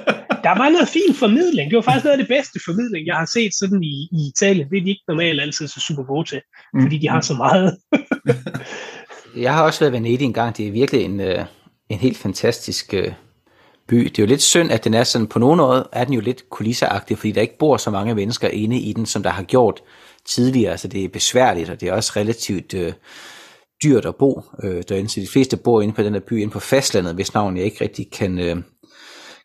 [0.49, 1.71] der var noget fin formidling.
[1.71, 4.71] Det var faktisk noget af det bedste formidling, jeg har set sådan i, i Italien.
[4.71, 6.41] Det er de ikke normalt altid så super gode til,
[6.75, 6.83] mm.
[6.83, 7.79] fordi de har så meget.
[9.47, 10.57] jeg har også været i Venedig en gang.
[10.57, 11.45] Det er virkelig en, øh,
[11.89, 13.13] en helt fantastisk øh,
[13.89, 13.97] by.
[13.97, 16.21] Det er jo lidt synd, at den er sådan, på nogen måde er den jo
[16.21, 19.43] lidt kulisseagtig, fordi der ikke bor så mange mennesker inde i den, som der har
[19.43, 19.81] gjort
[20.29, 20.71] tidligere.
[20.71, 22.75] Altså det er besværligt, og det er også relativt...
[22.75, 22.93] Øh,
[23.83, 26.53] dyrt at bo øh, derinde, så de fleste bor inde på den her by, inde
[26.53, 28.57] på fastlandet, hvis navn jeg ikke rigtig kan, øh,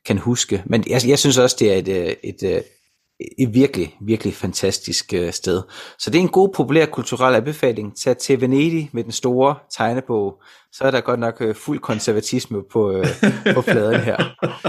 [0.06, 0.64] kan huske.
[0.66, 2.62] Men jeg, jeg synes også, det er et, øh, et, et, øh,
[3.38, 5.62] et virkelig, virkelig fantastisk øh, sted.
[6.00, 7.98] Så det er en god, populær kulturel anbefaling.
[7.98, 10.42] Tag til Venedig med den store tegnebog.
[10.72, 13.04] Så er der godt nok fuld konservatisme på,
[13.54, 14.18] på fladen her.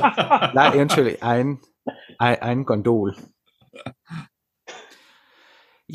[0.55, 1.59] Nej, eventuelt egen,
[2.21, 3.17] egen, egen gondol.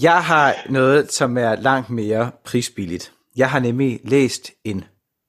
[0.02, 3.14] Jeg har noget, som er langt mere prisbilligt.
[3.36, 4.84] Jeg har nemlig læst en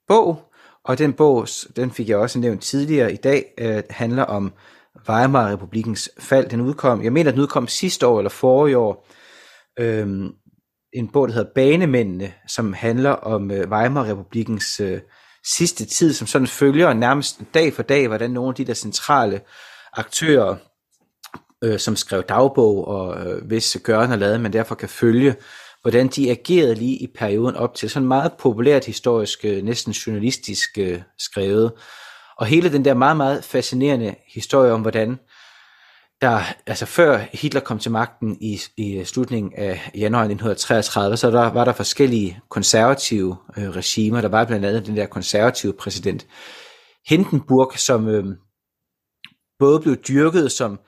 [0.07, 0.50] bog,
[0.85, 4.53] og den bog, den fik jeg også nævnt tidligere i dag, øh, handler om
[5.09, 6.49] Weimar-republikens fald.
[6.49, 9.07] Den udkom, jeg mener, den udkom sidste år eller forrige år.
[9.79, 10.07] Øh,
[10.93, 14.99] en bog, der hedder Banemændene, som handler om øh, Weimar-republikens øh,
[15.57, 19.41] sidste tid, som sådan følger nærmest dag for dag, hvordan nogle af de der centrale
[19.93, 20.55] aktører,
[21.63, 25.35] øh, som skrev dagbog og øh, hvis gørne og lade, man derfor kan følge,
[25.81, 27.89] hvordan de agerede lige i perioden op til.
[27.89, 31.71] Sådan meget populært historisk, øh, næsten journalistisk øh, skrevet.
[32.37, 35.19] Og hele den der meget, meget fascinerende historie om, hvordan
[36.21, 41.31] der, altså før Hitler kom til magten i, i øh, slutningen af januar 1933, så
[41.31, 44.21] der, var der forskellige konservative øh, regimer.
[44.21, 46.27] Der var blandt andet den der konservative præsident
[47.07, 48.25] Hindenburg, som øh,
[49.59, 50.79] både blev dyrket som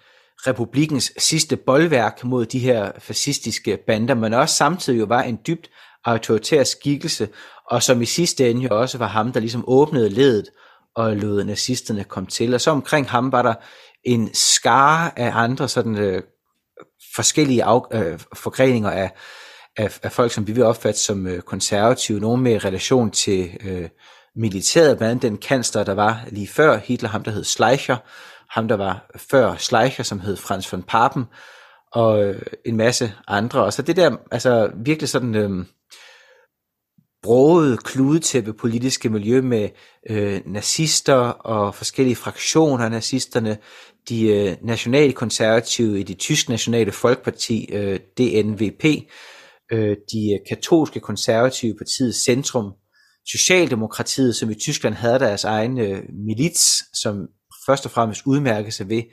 [0.47, 5.69] republikens sidste boldværk mod de her fascistiske bander, men også samtidig jo var en dybt
[6.05, 7.29] autoritær skikkelse,
[7.69, 10.49] og som i sidste ende jo også var ham, der ligesom åbnede ledet
[10.95, 12.53] og lod nazisterne komme til.
[12.53, 13.53] Og så omkring ham var der
[14.03, 16.23] en skare af andre sådan øh,
[17.15, 19.11] forskellige af, øh, forgreninger af,
[19.77, 23.89] af, af folk, som vi vil opfatte som øh, konservative, nogen med relation til øh,
[24.35, 27.97] militæret, blandt andet den kansler, der var lige før Hitler, ham der hed Schleicher,
[28.53, 31.23] ham der var før Schleicher, som hed Franz von Papen,
[31.91, 33.63] og øh, en masse andre.
[33.63, 35.65] Og så det der, altså virkelig sådan øh,
[37.23, 39.69] broget kludetæppe politiske miljø med
[40.09, 43.57] øh, nazister og forskellige fraktioner af nazisterne,
[44.09, 48.85] de øh, nationalkonservative i det tyske nationale folkeparti, øh, DNVP,
[49.71, 52.71] øh, de øh, katolske konservative partiet Centrum,
[53.27, 57.27] Socialdemokratiet, som i Tyskland havde deres egen øh, milits, som
[57.65, 59.03] først og fremmest udmærke sig ved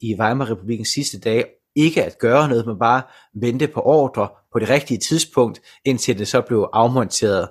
[0.00, 1.44] i Weimar-republikens sidste dage,
[1.76, 3.02] ikke at gøre noget, men bare
[3.34, 7.48] vente på ordre på det rigtige tidspunkt, indtil det så blev afmonteret,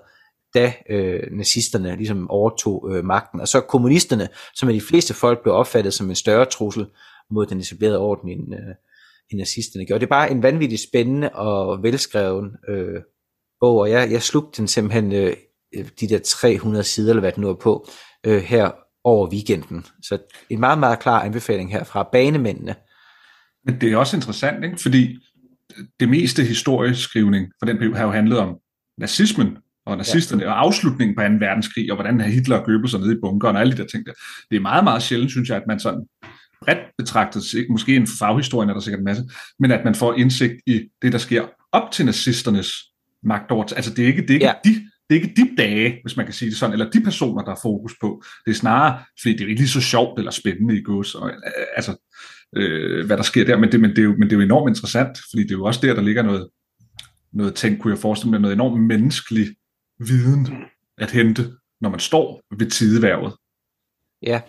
[0.53, 3.41] da øh, nazisterne ligesom overtog øh, magten.
[3.41, 6.88] Og så kommunisterne, som af de fleste folk blev opfattet som en større trussel
[7.32, 8.76] mod den etablerede orden, end, øh,
[9.32, 9.99] end nazisterne gjorde.
[9.99, 13.01] Det er bare en vanvittigt spændende og velskreven øh,
[13.60, 15.36] bog, og jeg, jeg slugte den simpelthen øh,
[15.99, 17.88] de der 300 sider, eller hvad den nu er på,
[18.26, 18.72] øh, her
[19.08, 19.86] over weekenden.
[20.01, 20.18] Så
[20.49, 22.76] en meget, meget klar anbefaling her fra banemændene.
[23.66, 24.78] Men det er også interessant, ikke?
[24.78, 25.18] fordi
[25.99, 28.55] det meste historieskrivning for den periode har jo handlet om
[28.97, 30.49] nazismen og nazisterne, ja.
[30.49, 31.28] og afslutningen på 2.
[31.45, 34.14] verdenskrig, og hvordan Hitler købet sig ned i bunkeren, og alle de der ting der.
[34.49, 36.05] Det er meget, meget sjældent, synes jeg, at man sådan
[36.62, 39.24] bredt betragtet, måske en faghistorie er der sikkert en masse,
[39.60, 42.70] men at man får indsigt i det, der sker op til nazisternes
[43.24, 43.64] magt over.
[43.76, 44.53] Altså det er ikke, det er ikke ja.
[44.66, 47.43] de det er ikke de dage, hvis man kan sige det sådan, eller de personer,
[47.43, 48.24] der er fokus på.
[48.45, 51.30] Det er snarere, fordi det er ikke lige så sjovt eller spændende i gods, og,
[51.30, 51.36] øh,
[51.76, 51.97] altså,
[52.55, 54.45] øh, hvad der sker der, men det, men, det er jo, men det er jo
[54.45, 56.49] enormt interessant, fordi det er jo også der, der ligger noget,
[57.34, 59.47] noget tænk, kunne jeg forestille mig, noget enormt menneskelig
[59.99, 60.47] viden
[60.97, 61.51] at hente,
[61.82, 63.34] når man står ved tideværvet.
[64.22, 64.41] Ja.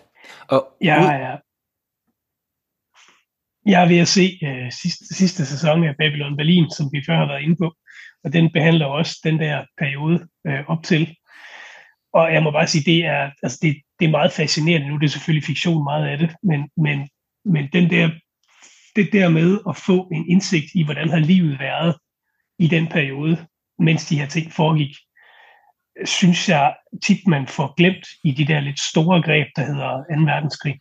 [0.47, 1.35] Og ja, ja.
[3.65, 7.15] Jeg er ved at se uh, sidste, sidste sæson af Babylon Berlin, som vi før
[7.15, 7.75] har været inde på
[8.23, 11.15] og den behandler også den der periode øh, op til.
[12.13, 14.87] Og jeg må bare sige, det er, altså det, det er meget fascinerende.
[14.87, 17.09] Nu det er det selvfølgelig fiktion meget af det, men, men,
[17.45, 18.09] men den der,
[18.95, 21.95] det der med at få en indsigt i, hvordan har livet været
[22.59, 23.45] i den periode,
[23.79, 24.95] mens de her ting foregik,
[26.05, 30.31] synes jeg tit, man får glemt i de der lidt store greb, der hedder 2.
[30.31, 30.79] verdenskrig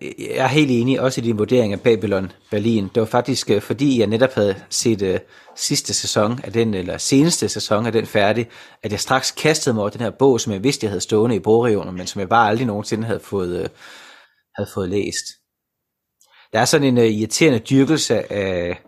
[0.00, 2.90] jeg er helt enig også i din vurdering af Babylon Berlin.
[2.94, 5.14] Det var faktisk øh, fordi, jeg netop havde set uh,
[5.56, 8.48] sidste sæson af den, eller seneste sæson af den færdig,
[8.82, 11.36] at jeg straks kastede mig over den her bog, som jeg vidste, jeg havde stående
[11.36, 13.66] i bogregionen, men som jeg bare aldrig nogensinde havde fået, uh,
[14.56, 15.24] havde fået læst.
[16.52, 18.80] Der er sådan en uh, irriterende dyrkelse af,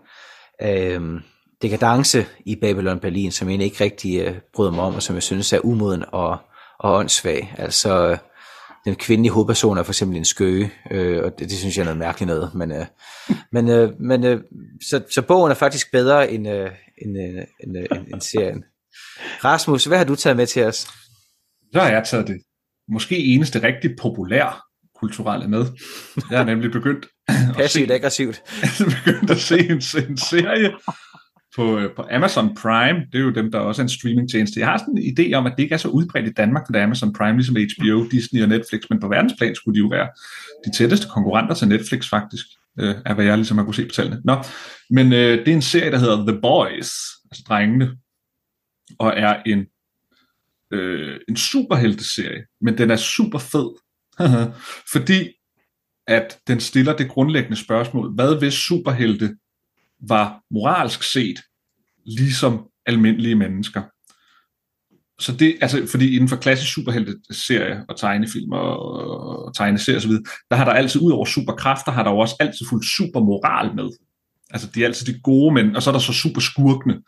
[0.58, 1.22] af um,
[1.62, 5.22] dekadence i Babylon Berlin, som jeg ikke rigtig uh, bryder mig om, og som jeg
[5.22, 6.38] synes er umoden og,
[6.78, 7.54] og åndssvag.
[7.58, 8.18] Altså, uh,
[8.84, 11.84] den kvindelige hovedperson er for eksempel en skøge, øh, og det, det synes jeg er
[11.84, 12.54] noget mærkeligt noget.
[12.54, 12.86] Men, øh,
[13.52, 14.40] men, øh, men øh,
[14.82, 16.70] så, så bogen er faktisk bedre end, øh,
[17.02, 18.64] end, øh, end, øh, end, end serien.
[19.44, 20.76] Rasmus, hvad har du taget med til os?
[21.72, 22.42] Så har jeg taget det
[22.88, 24.64] måske eneste rigtig populær
[25.00, 25.66] kulturelle med.
[26.30, 27.06] Jeg har nemlig begyndt
[27.56, 28.42] Passivt se, aggressivt.
[29.04, 30.70] begyndt at se en, en serie,
[31.56, 34.60] på, øh, på Amazon Prime, det er jo dem, der også er en streamingtjeneste.
[34.60, 36.72] Jeg har sådan en idé om, at det ikke er så udbredt i Danmark, for
[36.72, 39.86] det er Amazon Prime, ligesom HBO, Disney og Netflix, men på verdensplan skulle de jo
[39.86, 40.08] være
[40.66, 42.46] de tætteste konkurrenter til Netflix faktisk,
[42.80, 44.20] øh, er hvad jeg ligesom har kunne se på tallene.
[44.24, 44.36] Nå,
[44.90, 46.90] men øh, det er en serie, der hedder The Boys,
[47.30, 47.96] altså drengene,
[48.98, 49.66] og er en,
[50.72, 53.70] øh, en superhelteserie, men den er super fed,
[54.92, 55.28] fordi
[56.06, 59.36] at den stiller det grundlæggende spørgsmål, hvad hvis superhelte
[60.08, 61.40] var moralsk set
[62.06, 63.82] ligesom almindelige mennesker?
[65.20, 70.10] Så det, altså, fordi inden for klassisk superhelte-serie og tegnefilm og, og tegneserier osv.,
[70.50, 73.90] der har der altid, ud over superkræfter, har der jo også altid fuldt supermoral med.
[74.50, 77.02] Altså, de er altid de gode mænd, og så er der så super skurkene,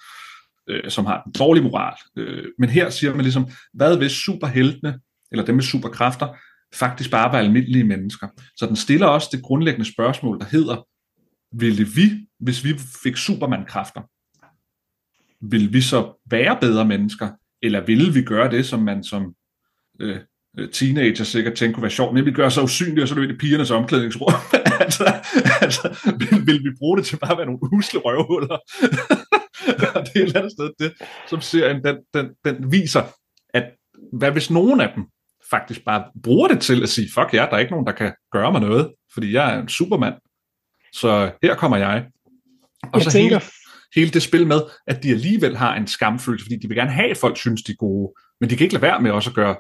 [0.69, 1.95] øh, som har en dårlig moral.
[2.17, 4.99] Øh, men her siger man ligesom, hvad hvis superheltene,
[5.33, 6.29] eller dem med superkræfter,
[6.75, 8.29] faktisk bare var almindelige mennesker.
[8.57, 10.87] Så den stiller også det grundlæggende spørgsmål, der hedder,
[11.59, 14.03] ville vi, hvis vi fik Superman-kræfter,
[15.41, 17.31] ville vi så være bedre mennesker,
[17.63, 19.35] eller ville vi gøre det, som man som
[20.01, 20.17] øh,
[20.59, 23.37] øh teenager sikkert tænkte kunne være sjovt, nemlig gøre sig usynlige, og så løbe i
[23.37, 24.33] pigernes omklædningsrum.
[24.81, 25.05] altså,
[25.61, 28.59] altså vil, vil vi bruge det til bare at være nogle usle røvhuller?
[29.95, 30.93] og det er et eller andet sted det,
[31.29, 33.03] som serien den, den, den viser,
[33.55, 33.65] at
[34.13, 35.05] hvad hvis nogen af dem
[35.51, 38.13] faktisk bare bruger det til at sige, fuck ja, der er ikke nogen, der kan
[38.33, 40.15] gøre mig noget, fordi jeg er en supermand.
[40.95, 42.07] Så her kommer jeg.
[42.83, 43.39] Og jeg så tænker...
[43.39, 43.51] hele,
[43.95, 47.11] hele det spil med, at de alligevel har en skamfølelse, fordi de vil gerne have,
[47.11, 49.37] at folk synes, de er gode, men de kan ikke lade være med også at
[49.37, 49.57] gøre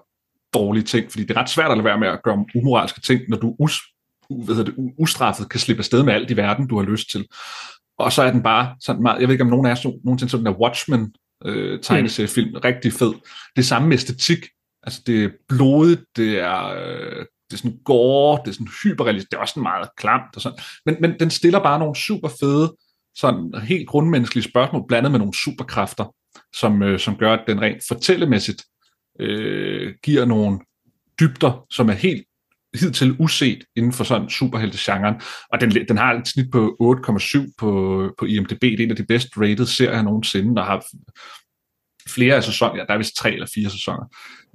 [0.54, 3.20] dårlige ting, fordi det er ret svært at lade være med at gøre umoralske ting,
[3.28, 3.80] når du us,
[4.44, 7.26] hvad det, ustraffet kan slippe afsted med alt i verden, du har lyst til.
[7.98, 10.30] Og så er den bare sådan meget, jeg ved ikke om nogen af jer nogensinde
[10.30, 11.14] så den der Watchmen
[11.44, 12.60] øh, tegneseriefilm, mm.
[12.64, 13.12] rigtig fed.
[13.56, 14.44] Det samme med æstetik,
[14.86, 19.30] Altså, det er blodigt, det er, øh, det er sådan gore, det er sådan hyperrealistisk,
[19.30, 20.58] det er også sådan meget klamt og sådan.
[20.86, 22.76] Men, men den stiller bare nogle super fede,
[23.16, 26.14] sådan helt grundmenneskelige spørgsmål, blandet med nogle superkræfter,
[26.54, 28.64] som, øh, som gør, at den rent fortællemæssigt
[29.20, 30.60] øh, giver nogle
[31.20, 32.24] dybder, som er helt
[32.80, 35.14] hidtil uset inden for sådan superhelte-genren.
[35.52, 38.60] Og den, den har et snit på 8,7 på, på IMDb.
[38.60, 40.84] Det er en af de bedst rated serier nogensinde, der har
[42.14, 44.04] flere af sæsoner, ja, der er vist tre eller fire sæsoner.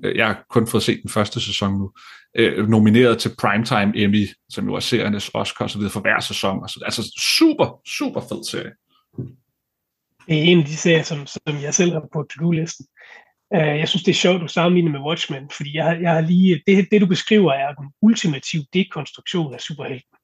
[0.05, 1.91] Øh, jeg har kun fået set den første sæson nu.
[2.35, 6.63] Øh, nomineret til Primetime Emmy, som jo er seriernes Oscar så videre for hver sæson.
[6.85, 8.71] Altså, super, super fed serie.
[10.27, 12.85] Det er en af de serier, som, som jeg selv har på to-do-listen.
[13.55, 16.21] Uh, jeg synes, det er sjovt, du sammenligner med Watchmen, fordi jeg har, jeg har
[16.21, 20.15] lige, det, det, du beskriver, er den ultimative dekonstruktion af superhelten.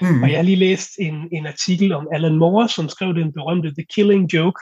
[0.00, 0.22] Mm.
[0.22, 3.74] Og jeg har lige læst en, en artikel om Alan Moore, som skrev den berømte
[3.74, 4.60] The Killing Joke,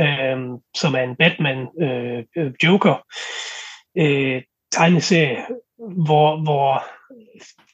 [0.00, 0.38] øh,
[0.74, 2.96] som er en Batman-Joker
[3.96, 4.42] øh, øh, øh,
[4.72, 5.44] tegneserie,
[6.06, 6.84] hvor, hvor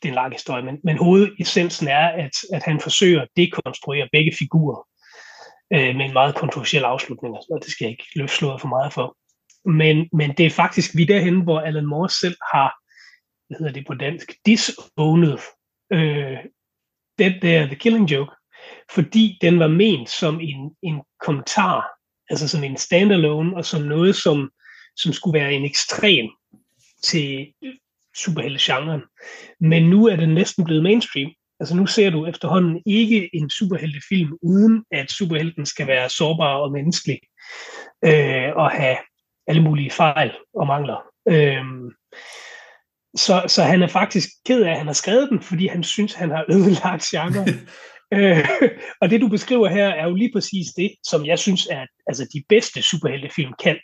[0.03, 4.09] det er en lang historie, men, men hovedessensen er, at, at han forsøger at dekonstruere
[4.13, 4.89] begge figurer
[5.73, 8.93] øh, med en meget kontroversiel afslutning, og det skal jeg ikke løfte slået for meget
[8.93, 9.17] for.
[9.65, 12.75] Men, men det er faktisk vi derhen, hvor Alan Moore selv har,
[13.49, 15.39] hvad hedder det på dansk, disowned
[15.93, 16.39] øh,
[17.19, 18.33] den der The Killing Joke,
[18.91, 22.00] fordi den var ment som en, en kommentar
[22.31, 24.51] altså som en standalone, og som noget, som,
[24.97, 26.27] som skulle være en ekstrem
[27.03, 27.53] til
[28.17, 29.03] superhelte-genren.
[29.61, 31.31] Men nu er det næsten blevet mainstream.
[31.61, 36.73] Altså nu ser du efterhånden ikke en superheltefilm, uden at superhelten skal være sårbar og
[36.73, 37.19] menneskelig,
[38.05, 38.97] øh, og have
[39.47, 40.97] alle mulige fejl og mangler.
[41.29, 41.65] Øh,
[43.17, 46.15] så, så han er faktisk ked af, at han har skrevet den, fordi han synes,
[46.15, 47.47] han har ødelagt genre.
[48.13, 48.49] Øh,
[49.01, 52.29] og det du beskriver her er jo lige præcis det, som jeg synes er altså,
[52.35, 53.79] de bedste superheltefilm kan.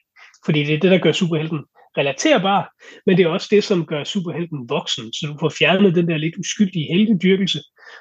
[0.45, 1.65] Fordi det er det, der gør superhelten
[1.99, 2.73] relaterbar,
[3.07, 5.13] men det er også det, som gør superhelten voksen.
[5.13, 7.61] Så du får fjernet den der lidt uskyldige heltedyrkelse,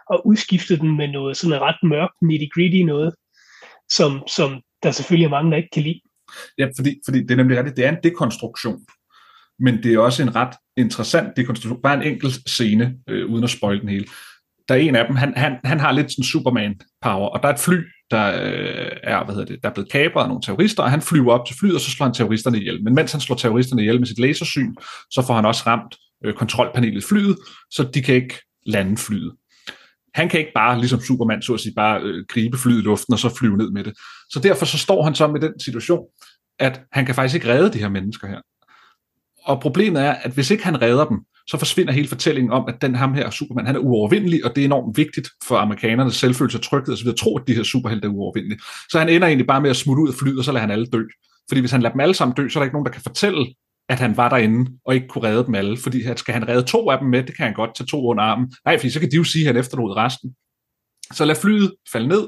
[0.09, 3.13] og udskiftet den med noget sådan ret mørkt, nitty-gritty noget,
[3.89, 6.01] som, som der selvfølgelig er mange, der ikke kan lide.
[6.57, 8.79] Ja, fordi, fordi det er nemlig rigtigt, det er en dekonstruktion,
[9.59, 11.81] men det er også en ret interessant dekonstruktion.
[11.81, 14.05] Bare en enkelt scene, øh, uden at spoil den hele
[14.69, 17.53] der er en af dem, han, han, han har lidt sådan Superman-power, og der er
[17.53, 20.83] et fly, der øh, er, hvad hedder det, der er blevet kapret af nogle terrorister,
[20.83, 22.83] og han flyver op til flyet, og så slår han terroristerne ihjel.
[22.83, 24.75] Men mens han slår terroristerne ihjel med sit lasersyn,
[25.11, 27.37] så får han også ramt øh, kontrolpanelet i flyet,
[27.71, 28.35] så de kan ikke
[28.65, 29.33] lande flyet.
[30.13, 33.13] Han kan ikke bare, ligesom Superman, så at sige, bare øh, gribe flyet i luften
[33.13, 33.93] og så flyve ned med det.
[34.29, 36.05] Så derfor så står han så med den situation,
[36.59, 38.41] at han kan faktisk ikke redde de her mennesker her.
[39.43, 41.17] Og problemet er, at hvis ikke han redder dem,
[41.47, 44.61] så forsvinder hele fortællingen om, at den ham her Superman, han er uovervindelig, og det
[44.61, 47.07] er enormt vigtigt for amerikanernes selvfølelse og tryghed osv.
[47.07, 48.59] at tro, at de her superhelte er uovervindelige.
[48.89, 50.71] Så han ender egentlig bare med at smutte ud af flyet, og så lader han
[50.71, 51.03] alle dø.
[51.49, 53.01] Fordi hvis han lader dem alle sammen dø, så er der ikke nogen, der kan
[53.01, 53.45] fortælle,
[53.89, 55.77] at han var derinde og ikke kunne redde dem alle.
[55.77, 58.07] Fordi at skal han redde to af dem med, det kan han godt tage to
[58.07, 58.53] under armen.
[58.65, 60.35] Nej, fordi så kan de jo sige, at han efterlod resten.
[61.13, 62.27] Så lad flyet falde ned,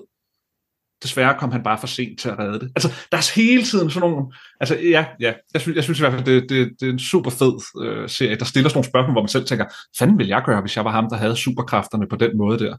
[1.04, 2.72] desværre kom han bare for sent til at redde det.
[2.76, 4.26] Altså, der er hele tiden sådan nogle...
[4.60, 7.00] Altså, ja, ja jeg, synes, jeg synes i hvert fald, det, det, det er en
[7.00, 9.66] super fed øh, serie, der stiller sådan nogle spørgsmål, hvor man selv tænker,
[10.00, 12.78] fanden vil jeg gøre, hvis jeg var ham, der havde superkræfterne på den måde der?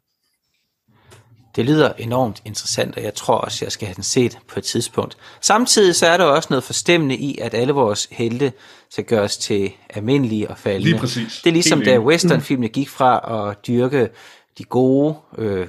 [1.57, 4.65] Det lyder enormt interessant, og jeg tror også, jeg skal have den set på et
[4.65, 5.17] tidspunkt.
[5.41, 8.53] Samtidig så er der også noget forstemmende i, at alle vores helte
[8.91, 10.91] skal gøres til almindelige og faldende.
[10.91, 11.41] Lige præcis.
[11.45, 14.09] Det er ligesom, da westernfilmene gik fra at dyrke
[14.59, 15.67] de gode, øh,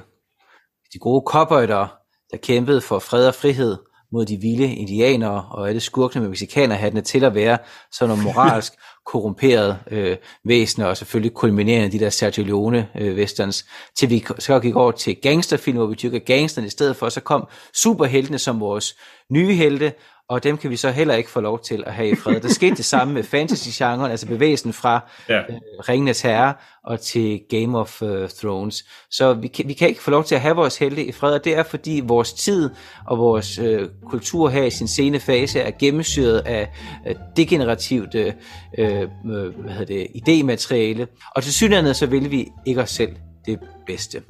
[0.92, 1.99] de gode cowboyder,
[2.30, 3.76] der kæmpede for fred og frihed
[4.12, 7.58] mod de vilde indianere og alle skurkene med mexikanerhattene til at være
[7.92, 8.72] sådan nogle moralsk
[9.06, 13.66] korrumperede øh, væsener, og selvfølgelig kulminerende de der Sergio Leone øh, westerns,
[13.96, 17.20] til vi så gik over til gangsterfilm, hvor vi dyrker gangsterne i stedet for, så
[17.20, 18.96] kom superheltene som vores
[19.30, 19.92] nye helte,
[20.30, 22.40] og dem kan vi så heller ikke få lov til at have i fred.
[22.40, 25.38] Der skete det samme med fantasy-genren, altså bevægelsen fra ja.
[25.38, 25.44] øh,
[25.88, 26.54] Ringenes Herre
[26.84, 28.84] og til Game of uh, Thrones.
[29.10, 31.34] Så vi kan, vi kan ikke få lov til at have vores helte i fred,
[31.34, 32.70] og det er fordi vores tid
[33.06, 36.70] og vores øh, kultur her i sin sene fase er gennemsyret af
[37.06, 38.32] øh, degenerativt øh,
[38.74, 43.16] hvad hedder det, idémateriale, og til synligheden så vil vi ikke os selv
[43.46, 44.22] det bedste.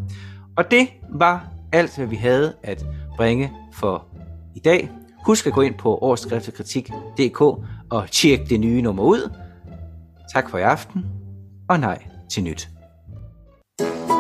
[0.57, 2.85] Og det var alt, hvad vi havde at
[3.17, 4.07] bringe for
[4.57, 4.91] i dag.
[5.27, 7.41] Husk at gå ind på årskriftekritik.dk
[7.91, 9.33] og tjek det nye nummer ud.
[10.35, 11.07] Tak for i aften,
[11.69, 12.69] og nej til nyt.
[13.81, 14.20] thank you